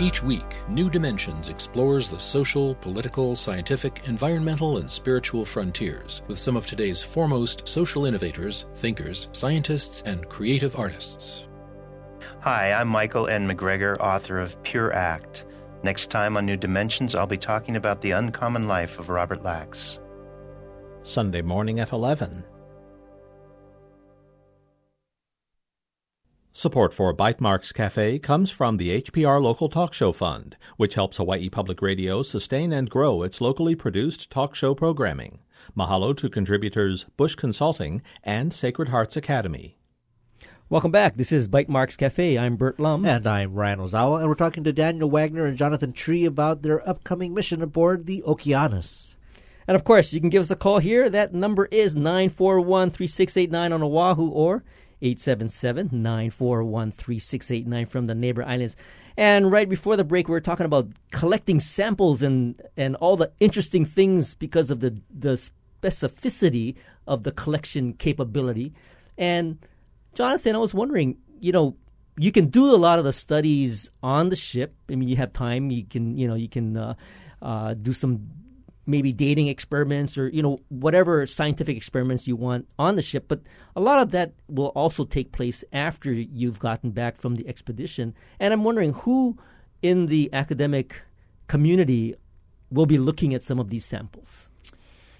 [0.00, 6.56] Each week, New Dimensions explores the social, political, scientific, environmental, and spiritual frontiers with some
[6.56, 11.48] of today's foremost social innovators, thinkers, scientists, and creative artists.
[12.42, 13.48] Hi, I'm Michael N.
[13.48, 15.46] McGregor, author of Pure Act.
[15.82, 19.98] Next time on New Dimensions, I'll be talking about the uncommon life of Robert Lax.
[21.02, 22.44] Sunday morning at 11.
[26.58, 31.48] Support for Bytemarks Cafe comes from the HPR Local Talk Show Fund, which helps Hawaii
[31.48, 35.38] Public Radio sustain and grow its locally produced talk show programming.
[35.76, 39.76] Mahalo to contributors Bush Consulting and Sacred Hearts Academy.
[40.68, 41.14] Welcome back.
[41.14, 42.36] This is Bytemarks Cafe.
[42.36, 43.04] I'm Burt Lum.
[43.04, 44.18] And I'm Ryan Ozawa.
[44.18, 48.24] And we're talking to Daniel Wagner and Jonathan Tree about their upcoming mission aboard the
[48.26, 49.14] Okeanos.
[49.68, 51.08] And of course, you can give us a call here.
[51.08, 54.64] That number is 941 3689 on Oahu or
[55.02, 58.76] 877 941 3689 from the neighbor islands.
[59.16, 63.32] And right before the break, we were talking about collecting samples and, and all the
[63.40, 65.40] interesting things because of the, the
[65.82, 66.76] specificity
[67.06, 68.72] of the collection capability.
[69.16, 69.58] And
[70.14, 71.76] Jonathan, I was wondering, you know,
[72.16, 74.74] you can do a lot of the studies on the ship.
[74.88, 75.70] I mean, you have time.
[75.70, 76.94] You can, you know, you can uh,
[77.40, 78.28] uh, do some
[78.88, 83.40] maybe dating experiments or you know whatever scientific experiments you want on the ship but
[83.76, 88.14] a lot of that will also take place after you've gotten back from the expedition.
[88.40, 89.38] And i'm wondering who
[89.82, 91.02] in the academic
[91.46, 92.14] community
[92.70, 94.48] will be looking at some of these samples.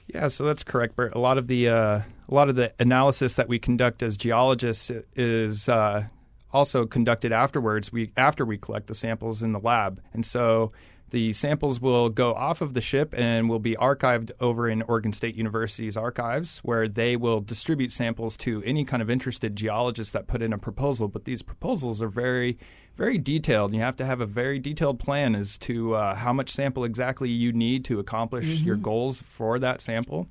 [0.07, 1.15] Yeah so that's correct Burt.
[1.15, 2.01] a lot of the uh,
[2.31, 6.07] a lot of the analysis that we conduct as geologists is uh,
[6.53, 7.93] also conducted afterwards.
[7.93, 10.01] We after we collect the samples in the lab.
[10.13, 10.73] And so
[11.11, 15.13] the samples will go off of the ship and will be archived over in Oregon
[15.13, 20.27] State University's archives, where they will distribute samples to any kind of interested geologist that
[20.27, 21.09] put in a proposal.
[21.09, 22.59] But these proposals are very,
[22.97, 23.75] very detailed.
[23.75, 27.31] You have to have a very detailed plan as to uh, how much sample exactly
[27.31, 28.67] you need to accomplish mm-hmm.
[28.67, 30.29] your goals for that sample.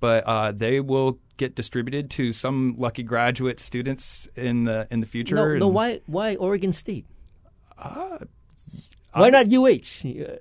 [0.00, 5.06] But uh, they will get distributed to some lucky graduate students in the in the
[5.06, 5.34] future.
[5.34, 7.06] No, no why why Oregon State?
[7.78, 8.18] Uh,
[9.20, 10.38] why not UH?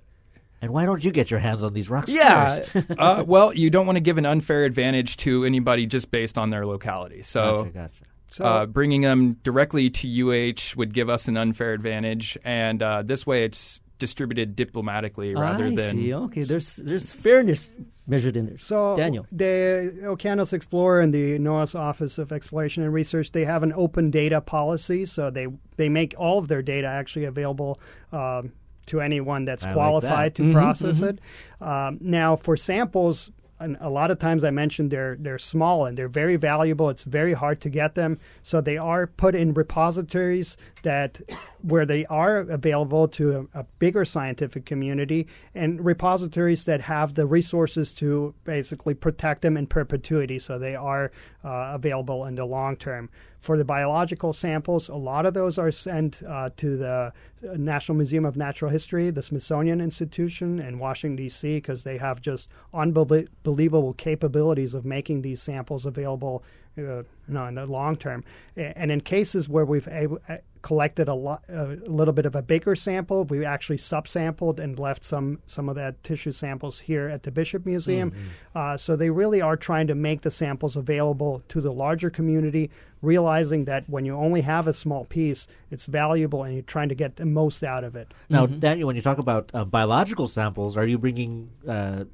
[0.61, 2.59] And why don't you get your hands on these rocks yeah.
[2.61, 2.91] first?
[2.97, 6.49] uh, well, you don't want to give an unfair advantage to anybody just based on
[6.49, 7.21] their locality.
[7.21, 8.03] So, gotcha, gotcha.
[8.29, 13.03] So, uh, bringing them directly to UH would give us an unfair advantage, and uh,
[13.03, 15.95] this way it's distributed diplomatically rather I than.
[15.95, 16.13] See.
[16.13, 17.69] Okay, there's there's fairness
[18.07, 18.57] measured in there.
[18.57, 23.63] So, Daniel, the Okeanos Explorer and the NOAA's Office of Exploration and Research they have
[23.63, 25.47] an open data policy, so they
[25.77, 27.79] they make all of their data actually available.
[28.11, 28.51] Um,
[28.87, 31.09] to anyone that's I qualified like to Mhm, process mhm.
[31.09, 31.19] it.
[31.61, 35.97] Um, now, for samples, and a lot of times I mentioned they're they're small and
[35.97, 36.89] they're very valuable.
[36.89, 41.21] It's very hard to get them, so they are put in repositories that
[41.61, 45.25] where they are available to a, a bigger scientific community
[45.55, 51.11] and repositories that have the resources to basically protect them in perpetuity, so they are
[51.45, 53.09] uh, available in the long term.
[53.45, 58.25] For the biological samples, a lot of those are sent uh, to the National Museum
[58.25, 64.73] of Natural History, the Smithsonian Institution in Washington, D.C., because they have just unbelievable capabilities
[64.73, 66.43] of making these samples available
[66.77, 68.23] uh, no, in the long term.
[68.55, 72.41] And in cases where we've able, uh, collected a, lot, a little bit of a
[72.41, 77.21] bigger sample, we actually subsampled and left some some of that tissue samples here at
[77.21, 78.11] the Bishop Museum.
[78.11, 78.57] Mm-hmm.
[78.57, 82.71] Uh, so they really are trying to make the samples available to the larger community,
[83.03, 86.95] realizing that when you only have a small piece, it's valuable, and you're trying to
[86.95, 88.11] get the most out of it.
[88.29, 88.59] Now, mm-hmm.
[88.59, 92.05] Daniel, when you talk about uh, biological samples, are you bringing uh,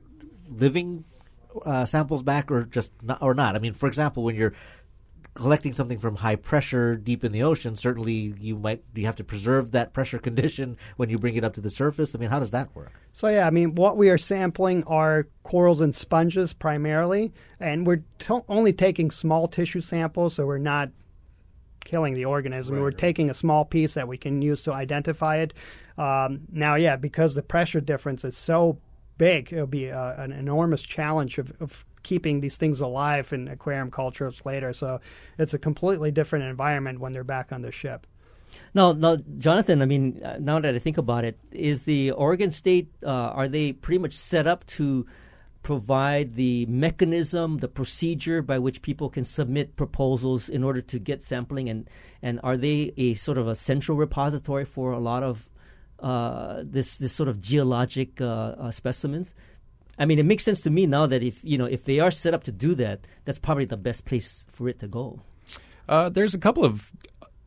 [0.50, 1.06] living
[1.66, 3.56] uh, samples back, or just not, or not?
[3.56, 4.54] I mean, for example, when you're
[5.34, 9.24] collecting something from high pressure deep in the ocean, certainly you might you have to
[9.24, 12.14] preserve that pressure condition when you bring it up to the surface.
[12.14, 12.92] I mean, how does that work?
[13.14, 18.04] So yeah, I mean, what we are sampling are corals and sponges primarily, and we're
[18.20, 20.90] to- only taking small tissue samples, so we're not
[21.84, 22.76] killing the organism.
[22.76, 22.98] Right, we're right.
[22.98, 25.54] taking a small piece that we can use to identify it.
[25.98, 28.78] Um, now, yeah, because the pressure difference is so
[29.18, 33.92] big, it'll be uh, an enormous challenge of, of keeping these things alive in aquarium
[33.92, 34.74] cultures later.
[34.74, 35.00] So
[35.38, 38.08] it's a completely different environment when they're back on the ship.
[38.74, 39.82] Now, now, Jonathan.
[39.82, 43.48] I mean, uh, now that I think about it, is the Oregon State uh, are
[43.48, 45.06] they pretty much set up to
[45.64, 51.22] provide the mechanism, the procedure by which people can submit proposals in order to get
[51.22, 51.90] sampling, and
[52.22, 55.50] and are they a sort of a central repository for a lot of
[56.02, 59.34] uh, this this sort of geologic uh, uh, specimens?
[60.00, 62.12] I mean, it makes sense to me now that if you know if they are
[62.12, 65.22] set up to do that, that's probably the best place for it to go.
[65.88, 66.92] Uh, there's a couple of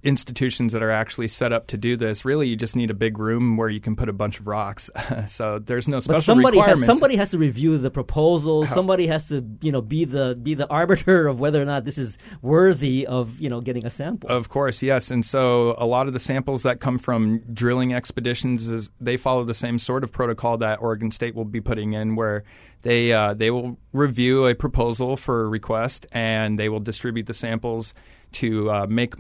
[0.05, 2.25] institutions that are actually set up to do this.
[2.25, 4.91] Really, you just need a big room where you can put a bunch of rocks.
[5.27, 6.87] so there's no special but somebody requirements.
[6.87, 8.65] Has, somebody has to review the proposal.
[8.65, 8.75] How?
[8.75, 11.99] Somebody has to, you know, be the be the arbiter of whether or not this
[11.99, 14.31] is worthy of, you know, getting a sample.
[14.31, 15.11] Of course, yes.
[15.11, 19.45] And so a lot of the samples that come from drilling expeditions is they follow
[19.45, 22.45] the same sort of protocol that Oregon State will be putting in, where
[22.83, 27.35] they uh, they will review a proposal for a request and they will distribute the
[27.35, 27.95] samples
[28.33, 29.15] to uh, make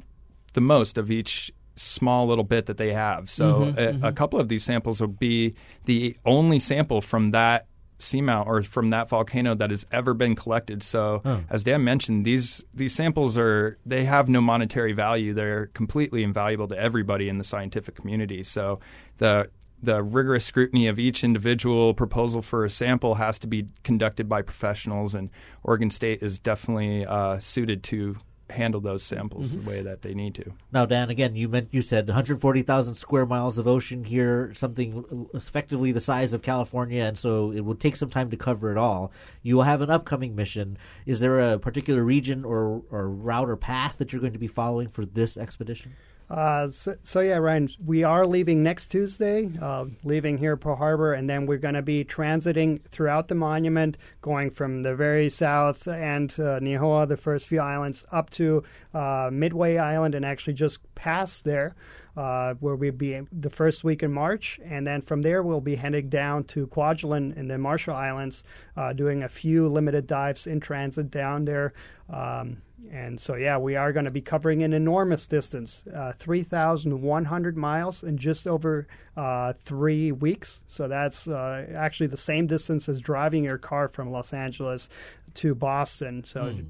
[0.54, 3.28] the most of each small little bit that they have.
[3.28, 4.04] So mm-hmm, a, mm-hmm.
[4.04, 7.66] a, couple of these samples will be the only sample from that
[7.98, 10.82] seamount or from that volcano that has ever been collected.
[10.82, 11.42] So oh.
[11.50, 15.32] as Dan mentioned, these these samples are they have no monetary value.
[15.34, 18.42] They're completely invaluable to everybody in the scientific community.
[18.42, 18.80] So
[19.18, 19.50] the
[19.82, 24.42] the rigorous scrutiny of each individual proposal for a sample has to be conducted by
[24.42, 25.30] professionals, and
[25.62, 28.16] Oregon State is definitely uh, suited to
[28.50, 29.64] handle those samples mm-hmm.
[29.64, 30.52] the way that they need to.
[30.72, 35.92] Now, Dan, again, you meant you said 140,000 square miles of ocean here, something effectively
[35.92, 39.12] the size of California, and so it would take some time to cover it all.
[39.42, 40.76] You will have an upcoming mission.
[41.06, 44.46] Is there a particular region or, or route or path that you're going to be
[44.46, 45.96] following for this expedition?
[46.30, 51.12] Uh, so, so, yeah, Ryan, we are leaving next Tuesday, uh, leaving here Pearl Harbor,
[51.12, 55.86] and then we're going to be transiting throughout the monument, going from the very south
[55.86, 58.62] and uh, Nihoa, the first few islands, up to
[58.94, 61.74] uh, Midway Island, and actually just past there,
[62.16, 65.76] uh, where we'll be the first week in March, and then from there we'll be
[65.76, 68.44] heading down to Kwajalein in the Marshall Islands,
[68.76, 71.72] uh, doing a few limited dives in transit down there.
[72.10, 72.58] Um,
[72.92, 78.02] and so, yeah, we are going to be covering an enormous distance uh, 3,100 miles
[78.02, 78.86] in just over
[79.16, 80.60] uh, three weeks.
[80.66, 84.88] So, that's uh, actually the same distance as driving your car from Los Angeles
[85.34, 86.24] to Boston.
[86.24, 86.66] So, mm.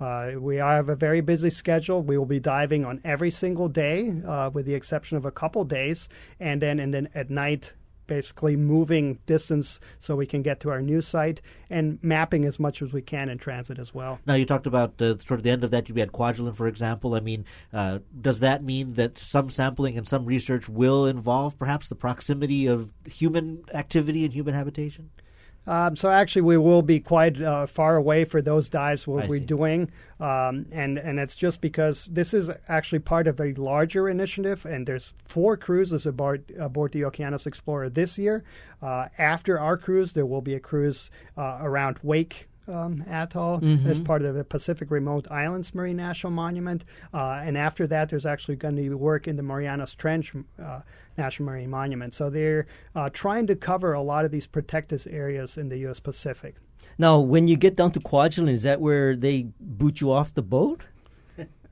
[0.00, 2.02] Uh, we have a very busy schedule.
[2.02, 5.64] We will be diving on every single day, uh, with the exception of a couple
[5.64, 7.72] days, and then and then at night
[8.08, 11.40] basically moving distance so we can get to our new site
[11.70, 14.18] and mapping as much as we can in transit as well.
[14.26, 15.88] Now, you talked about uh, sort of the end of that.
[15.88, 17.14] You had Kwajalein, for example.
[17.14, 21.88] I mean, uh, does that mean that some sampling and some research will involve perhaps
[21.88, 25.10] the proximity of human activity and human habitation?
[25.68, 29.38] Um, so actually, we will be quite uh, far away for those dives we'll be
[29.38, 34.64] doing, um, and and it's just because this is actually part of a larger initiative,
[34.64, 38.44] and there's four cruises aboard aboard the Okeanos Explorer this year.
[38.80, 43.88] Uh, after our cruise, there will be a cruise uh, around Wake um, atoll mm-hmm.
[43.88, 46.84] as part of the Pacific Remote Islands Marine National Monument.
[47.12, 50.80] Uh, and after that, there's actually going to be work in the Marianas Trench uh,
[51.16, 52.14] National Marine Monument.
[52.14, 56.00] So they're uh, trying to cover a lot of these protected areas in the U.S.
[56.00, 56.56] Pacific.
[56.98, 60.42] Now, when you get down to Kwajalein, is that where they boot you off the
[60.42, 60.82] boat?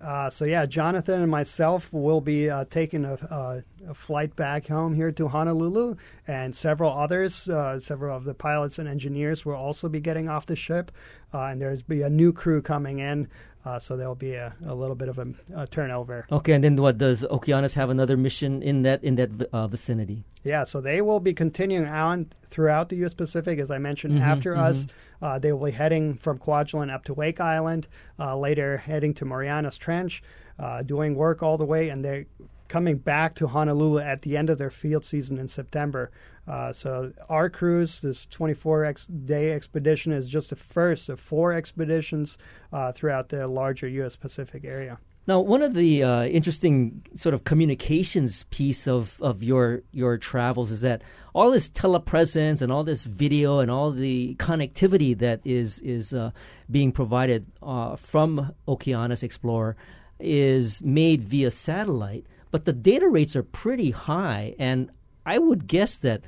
[0.00, 4.94] Uh, so yeah, Jonathan and myself will be uh, taking a, a flight back home
[4.94, 9.88] here to Honolulu, and several others, uh, several of the pilots and engineers will also
[9.88, 10.92] be getting off the ship,
[11.32, 13.28] uh, and there's be a new crew coming in.
[13.66, 16.24] Uh, so there'll be a, a little bit of a, a, turnover.
[16.30, 20.22] Okay, and then what does Okeanos have another mission in that in that uh, vicinity?
[20.44, 23.12] Yeah, so they will be continuing on throughout the U.S.
[23.12, 24.14] Pacific, as I mentioned.
[24.14, 24.62] Mm-hmm, after mm-hmm.
[24.62, 24.86] us,
[25.20, 27.88] uh, they will be heading from Kwajalein up to Wake Island,
[28.20, 30.22] uh, later heading to Marianas Trench,
[30.60, 32.26] uh, doing work all the way, and they're
[32.68, 36.10] coming back to Honolulu at the end of their field season in September.
[36.46, 42.38] Uh, so our cruise, this 24-day expedition, is just the first of four expeditions
[42.72, 44.16] uh, throughout the larger U.S.
[44.16, 44.98] Pacific area.
[45.28, 50.70] Now, one of the uh, interesting sort of communications piece of, of your your travels
[50.70, 51.02] is that
[51.34, 56.30] all this telepresence and all this video and all the connectivity that is is uh,
[56.70, 59.74] being provided uh, from Okeanos Explorer
[60.20, 62.26] is made via satellite,
[62.56, 64.90] but the data rates are pretty high, and
[65.26, 66.22] I would guess that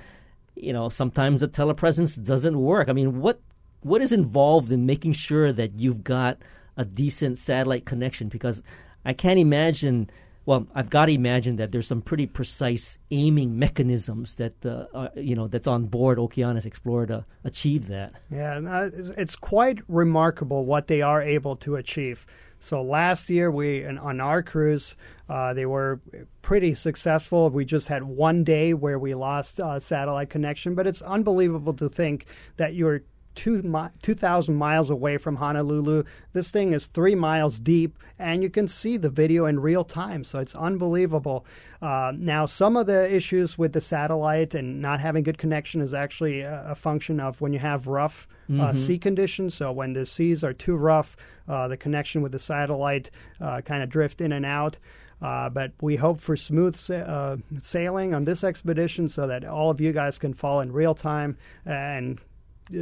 [0.54, 2.90] you know sometimes the telepresence doesn't work.
[2.90, 3.40] I mean, what
[3.80, 6.36] what is involved in making sure that you've got
[6.76, 8.28] a decent satellite connection?
[8.28, 8.62] Because
[9.06, 10.10] I can't imagine.
[10.44, 15.10] Well, I've got to imagine that there's some pretty precise aiming mechanisms that uh, are,
[15.16, 18.12] you know that's on board Okeanos Explorer to achieve that.
[18.30, 22.26] Yeah, uh, it's quite remarkable what they are able to achieve.
[22.60, 24.96] So last year, we on our cruise,
[25.28, 26.00] uh, they were
[26.42, 27.48] pretty successful.
[27.50, 31.88] We just had one day where we lost uh, satellite connection, but it's unbelievable to
[31.88, 33.02] think that you're
[33.34, 36.02] two mi- 2,000 miles away from Honolulu.
[36.32, 40.24] This thing is three miles deep, and you can see the video in real time.
[40.24, 41.46] So it's unbelievable.
[41.80, 45.94] Uh, now, some of the issues with the satellite and not having good connection is
[45.94, 48.60] actually a, a function of when you have rough Mm-hmm.
[48.62, 49.54] uh, sea conditions.
[49.54, 51.18] So when the seas are too rough,
[51.48, 53.10] uh, the connection with the satellite
[53.42, 54.78] uh, kind of drift in and out.
[55.20, 59.68] Uh, but we hope for smooth sa- uh, sailing on this expedition so that all
[59.70, 62.20] of you guys can fall in real time and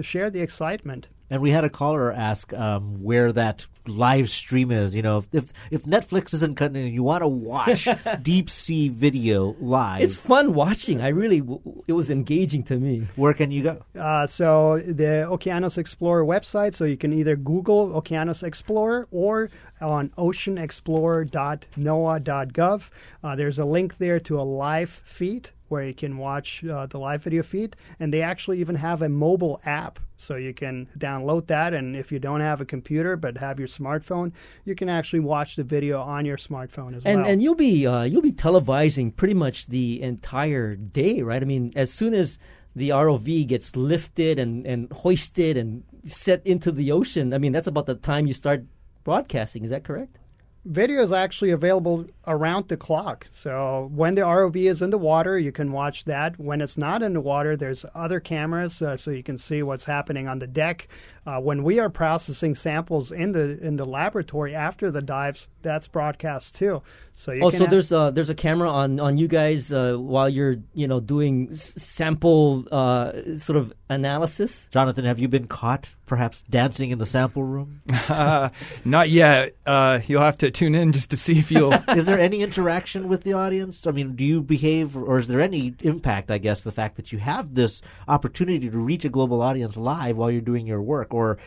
[0.02, 1.08] share the excitement.
[1.28, 4.94] And we had a caller ask um, where that live stream is.
[4.94, 7.88] You know, if if, if Netflix isn't cutting you want to watch
[8.22, 10.02] deep sea video live.
[10.02, 11.00] It's fun watching.
[11.00, 11.42] I really,
[11.88, 13.08] it was engaging to me.
[13.16, 13.82] Where can you go?
[13.98, 16.74] Uh, so the Okeanos Explorer website.
[16.74, 22.90] So you can either Google Okeanos Explorer or on oceanexplorer.noaa.gov.
[23.24, 26.98] Uh, there's a link there to a live feed where you can watch uh, the
[26.98, 29.98] live video feed, and they actually even have a mobile app.
[30.18, 33.68] So you can download that, and if you don't have a computer but have your
[33.68, 34.32] smartphone,
[34.64, 37.30] you can actually watch the video on your smartphone as and, well.
[37.30, 41.42] And you'll be uh, you'll be televising pretty much the entire day, right?
[41.42, 42.38] I mean, as soon as
[42.74, 47.66] the ROV gets lifted and, and hoisted and set into the ocean, I mean, that's
[47.66, 48.64] about the time you start
[49.04, 49.64] broadcasting.
[49.64, 50.18] Is that correct?
[50.66, 53.28] Video is actually available around the clock.
[53.30, 56.38] So when the ROV is in the water, you can watch that.
[56.40, 59.84] When it's not in the water, there's other cameras, uh, so you can see what's
[59.84, 60.88] happening on the deck.
[61.26, 65.88] Uh, when we are processing samples in the in the laboratory after the dives, that's
[65.88, 66.80] broadcast too.
[67.18, 69.72] So you oh, can so ha- there's uh, there's a camera on, on you guys
[69.72, 74.68] uh, while you're you know doing s- sample uh, sort of analysis.
[74.70, 77.80] Jonathan, have you been caught perhaps dancing in the sample room?
[78.08, 78.50] Uh,
[78.84, 79.54] not yet.
[79.64, 81.72] Uh, you'll have to tune in just to see if you'll.
[81.88, 83.86] is there any interaction with the audience?
[83.86, 86.30] I mean, do you behave, or is there any impact?
[86.30, 90.18] I guess the fact that you have this opportunity to reach a global audience live
[90.18, 91.38] while you're doing your work, or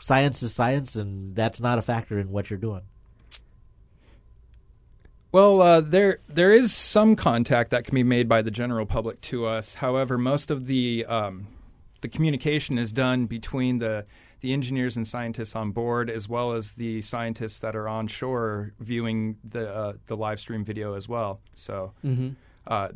[0.00, 2.82] science is science, and that's not a factor in what you're doing.
[5.32, 9.20] Well, uh, there there is some contact that can be made by the general public
[9.22, 9.74] to us.
[9.74, 11.48] However, most of the um,
[12.02, 14.06] the communication is done between the
[14.42, 18.74] the engineers and scientists on board, as well as the scientists that are on shore
[18.78, 21.40] viewing the uh, the live stream video as well.
[21.52, 22.28] So, mm-hmm.
[22.66, 22.88] uh,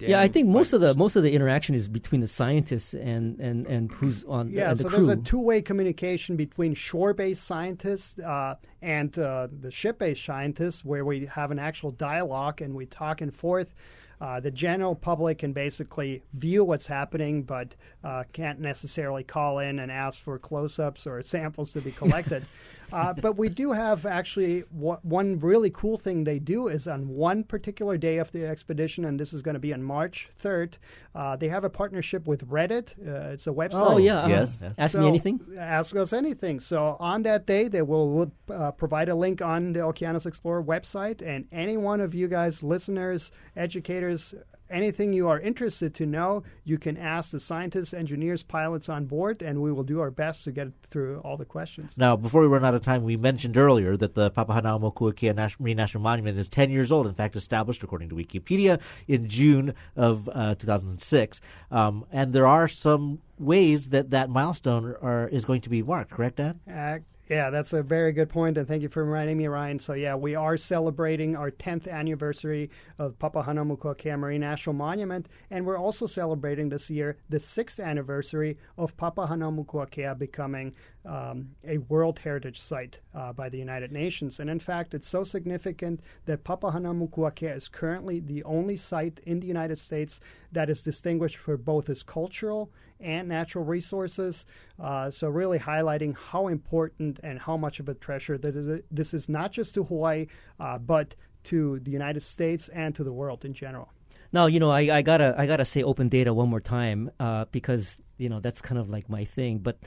[0.00, 3.38] yeah, I think most of the most of the interaction is between the scientists and
[3.40, 5.06] and, and who's on yeah, and the so crew.
[5.06, 11.26] there's a two-way communication between shore-based scientists uh, and uh, the ship-based scientists, where we
[11.26, 13.74] have an actual dialogue and we talk and forth.
[14.20, 17.74] Uh, the general public can basically view what's happening, but
[18.04, 22.44] uh, can't necessarily call in and ask for close-ups or samples to be collected.
[22.92, 27.08] Uh, but we do have actually w- one really cool thing they do is on
[27.08, 30.74] one particular day of the expedition, and this is going to be on March 3rd.
[31.14, 32.94] Uh, they have a partnership with Reddit.
[33.06, 33.70] Uh, it's a website.
[33.72, 34.28] Oh yeah, uh-huh.
[34.28, 34.74] Yes, yes.
[34.78, 35.40] Ask So, me anything.
[35.58, 36.60] Ask us anything.
[36.60, 41.22] So on that day, they will uh, provide a link on the Okeanos Explorer website,
[41.22, 44.34] and any one of you guys, listeners, educators,
[44.70, 49.42] anything you are interested to know, you can ask the scientists, engineers, pilots on board,
[49.42, 51.94] and we will do our best to get through all the questions.
[51.96, 56.02] Now, before we run out of time, we mentioned earlier that the Papahanaumokuakea Marine National
[56.02, 60.54] Monument is 10 years old, in fact, established, according to Wikipedia, in June of uh,
[60.54, 61.40] 2006.
[61.70, 66.10] Um, and there are some ways that that milestone are, is going to be marked,
[66.10, 66.60] correct, Dan?
[66.70, 66.98] Uh,
[67.30, 69.78] yeah, that's a very good point, and thank you for reminding me, Ryan.
[69.78, 75.78] So, yeah, we are celebrating our 10th anniversary of Papahanaumokuakea Marine National Monument, and we're
[75.78, 80.74] also celebrating this year the sixth anniversary of Papahanaumokuakea becoming
[81.06, 84.40] um, a World Heritage Site uh, by the United Nations.
[84.40, 89.46] And in fact, it's so significant that Papahanaumokuakea is currently the only site in the
[89.46, 90.18] United States
[90.50, 94.46] that is distinguished for both its cultural and natural resources.
[94.78, 99.14] Uh, so, really highlighting how important and how much of a treasure that is, this
[99.14, 100.26] is not just to Hawaii,
[100.58, 103.88] uh, but to the United States and to the world in general.
[104.32, 107.46] Now, you know, I, I gotta I gotta say open data one more time uh,
[107.50, 109.58] because you know that's kind of like my thing.
[109.58, 109.78] But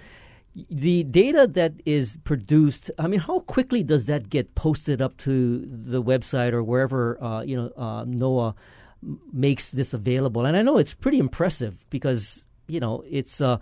[0.56, 5.66] the data that is produced, I mean, how quickly does that get posted up to
[5.66, 8.56] the website or wherever uh, you know uh, NOAA
[9.32, 10.46] makes this available?
[10.46, 13.58] And I know it's pretty impressive because you know it's uh,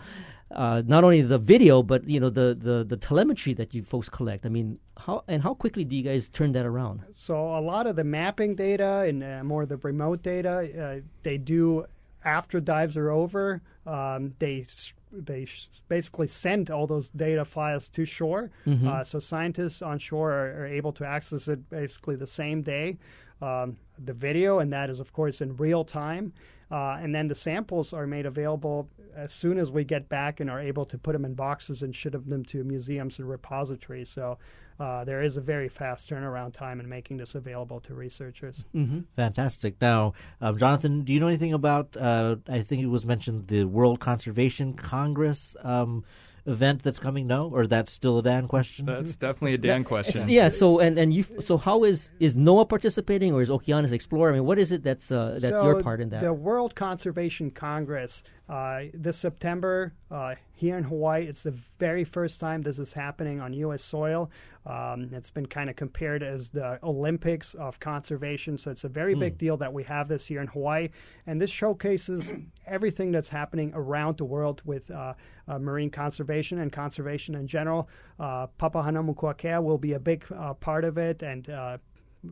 [0.51, 4.09] uh, not only the video but you know the, the the telemetry that you folks
[4.09, 4.45] collect.
[4.45, 7.01] I mean, how and how quickly do you guys turn that around?
[7.13, 11.01] So a lot of the mapping data and uh, more of the remote data uh,
[11.23, 11.85] they do
[12.23, 13.61] after dives are over.
[13.85, 14.65] Um, they
[15.11, 15.47] they
[15.89, 18.51] basically send all those data files to shore.
[18.65, 18.87] Mm-hmm.
[18.87, 22.97] Uh, so scientists on shore are, are, able to access it basically the same day.
[23.41, 26.31] Um, the video, and that is, of course, in real time.
[26.71, 30.49] Uh, and then the samples are made available as soon as we get back and
[30.49, 34.09] are able to put them in boxes and ship them to museums and repositories.
[34.09, 34.37] So
[34.79, 38.63] uh, there is a very fast turnaround time in making this available to researchers.
[38.73, 39.01] Mm-hmm.
[39.15, 39.75] Fantastic.
[39.81, 41.95] Now, um, Jonathan, do you know anything about?
[41.97, 45.55] Uh, I think it was mentioned the World Conservation Congress.
[45.61, 46.03] Um,
[46.45, 47.27] event that's coming?
[47.27, 48.85] No, or that's still a Dan question.
[48.85, 50.29] That's definitely a Dan yeah, question.
[50.29, 50.49] Yeah.
[50.49, 54.31] So and and you so how is is NOAA participating or is Okeanos Explorer?
[54.31, 56.21] I mean, what is it that's uh, that's so your part in that?
[56.21, 61.25] The World Conservation Congress uh, this September uh, here in Hawaii.
[61.25, 63.81] It's the very first time this is happening on U.S.
[63.81, 64.29] soil.
[64.65, 69.15] Um, it's been kind of compared as the Olympics of conservation, so it's a very
[69.15, 69.21] mm.
[69.21, 70.89] big deal that we have this here in Hawaii.
[71.27, 72.33] And this showcases
[72.67, 75.13] everything that's happening around the world with uh,
[75.47, 77.87] uh, marine conservation and conservation in general.
[78.19, 81.77] Uh, Papahanaumokuakea will be a big uh, part of it, and uh,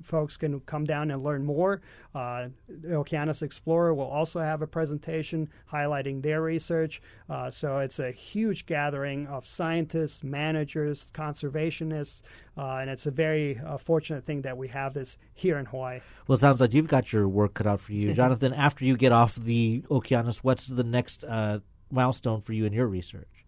[0.01, 1.81] folks can come down and learn more.
[2.13, 7.01] Uh, the Okeanos Explorer will also have a presentation highlighting their research.
[7.29, 12.21] Uh, so it's a huge gathering of scientists, managers, conservationists,
[12.57, 15.99] uh, and it's a very uh, fortunate thing that we have this here in Hawaii.
[16.27, 18.13] Well, it sounds like you've got your work cut out for you.
[18.19, 21.59] Jonathan, after you get off the Okeanos, what's the next uh,
[21.91, 23.45] milestone for you in your research?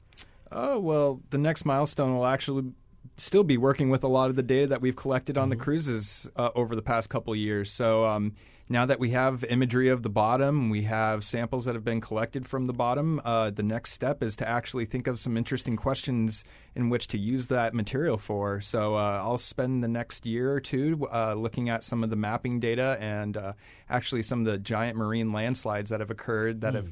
[0.52, 2.74] Oh, well, the next milestone will actually
[3.18, 5.52] still be working with a lot of the data that we've collected on mm-hmm.
[5.52, 7.72] the cruises uh, over the past couple years.
[7.72, 8.34] So um,
[8.70, 12.47] now that we have imagery of the bottom, we have samples that have been collected
[12.47, 13.22] from the bottom.
[13.26, 16.43] Uh, the next step is to actually think of some interesting questions
[16.76, 18.62] in which to use that material for.
[18.62, 22.16] So uh, I'll spend the next year or two uh, looking at some of the
[22.16, 23.54] mapping data and uh,
[23.89, 26.78] actually some of the giant marine landslides that have occurred that mm.
[26.78, 26.89] have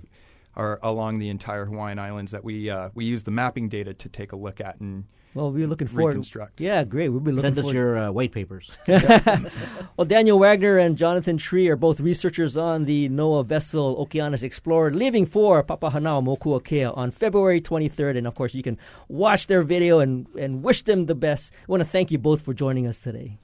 [0.56, 4.10] are along the entire Hawaiian Islands that we uh, we use the mapping data to
[4.10, 6.10] take a look at and well, we're looking forward.
[6.10, 6.60] Reconstruct.
[6.60, 7.10] Yeah, great.
[7.10, 8.72] We'll be looking Send us your uh, white papers.
[8.88, 14.92] well, Daniel Wagner and Jonathan Tree are both researchers on the NOAA vessel Okeanos Explorer,
[14.92, 18.18] leaving for Papahanaumokuakea on February 23rd.
[18.18, 18.78] And of course, you can
[19.08, 21.54] watch their video and, and wish them the best.
[21.54, 23.38] I want to thank you both for joining us today.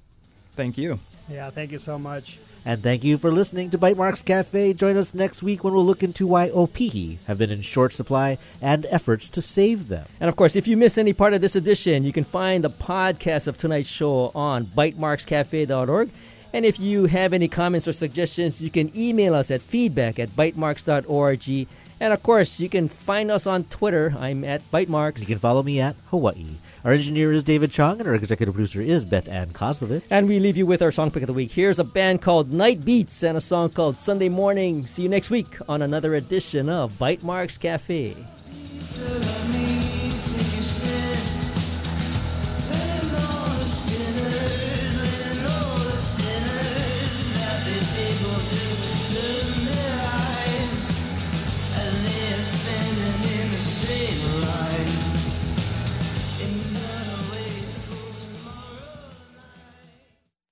[0.56, 1.00] Thank you.
[1.30, 2.40] Yeah, thank you so much.
[2.68, 4.74] And thank you for listening to Bytemarks Cafe.
[4.74, 8.40] Join us next week when we'll look into why opihi have been in short supply
[8.60, 10.08] and efforts to save them.
[10.20, 12.72] And of course, if you miss any part of this edition, you can find the
[12.72, 16.10] podcast of tonight's show on bytemarkscafe.org.
[16.54, 20.36] And if you have any comments or suggestions, you can email us at feedback at
[20.36, 21.68] bytemarks.org.
[22.00, 24.16] And of course, you can find us on Twitter.
[24.18, 25.20] I'm at Bytemarks.
[25.20, 26.56] You can follow me at Hawaii.
[26.86, 30.04] Our engineer is David Chong, and our executive producer is Beth Ann Kozlovich.
[30.12, 31.52] And we leave you with our song pick of the week.
[31.52, 34.86] Here's a band called Night Beats and a song called Sunday Morning.
[34.86, 38.16] See you next week on another edition of Bytemarks Cafe.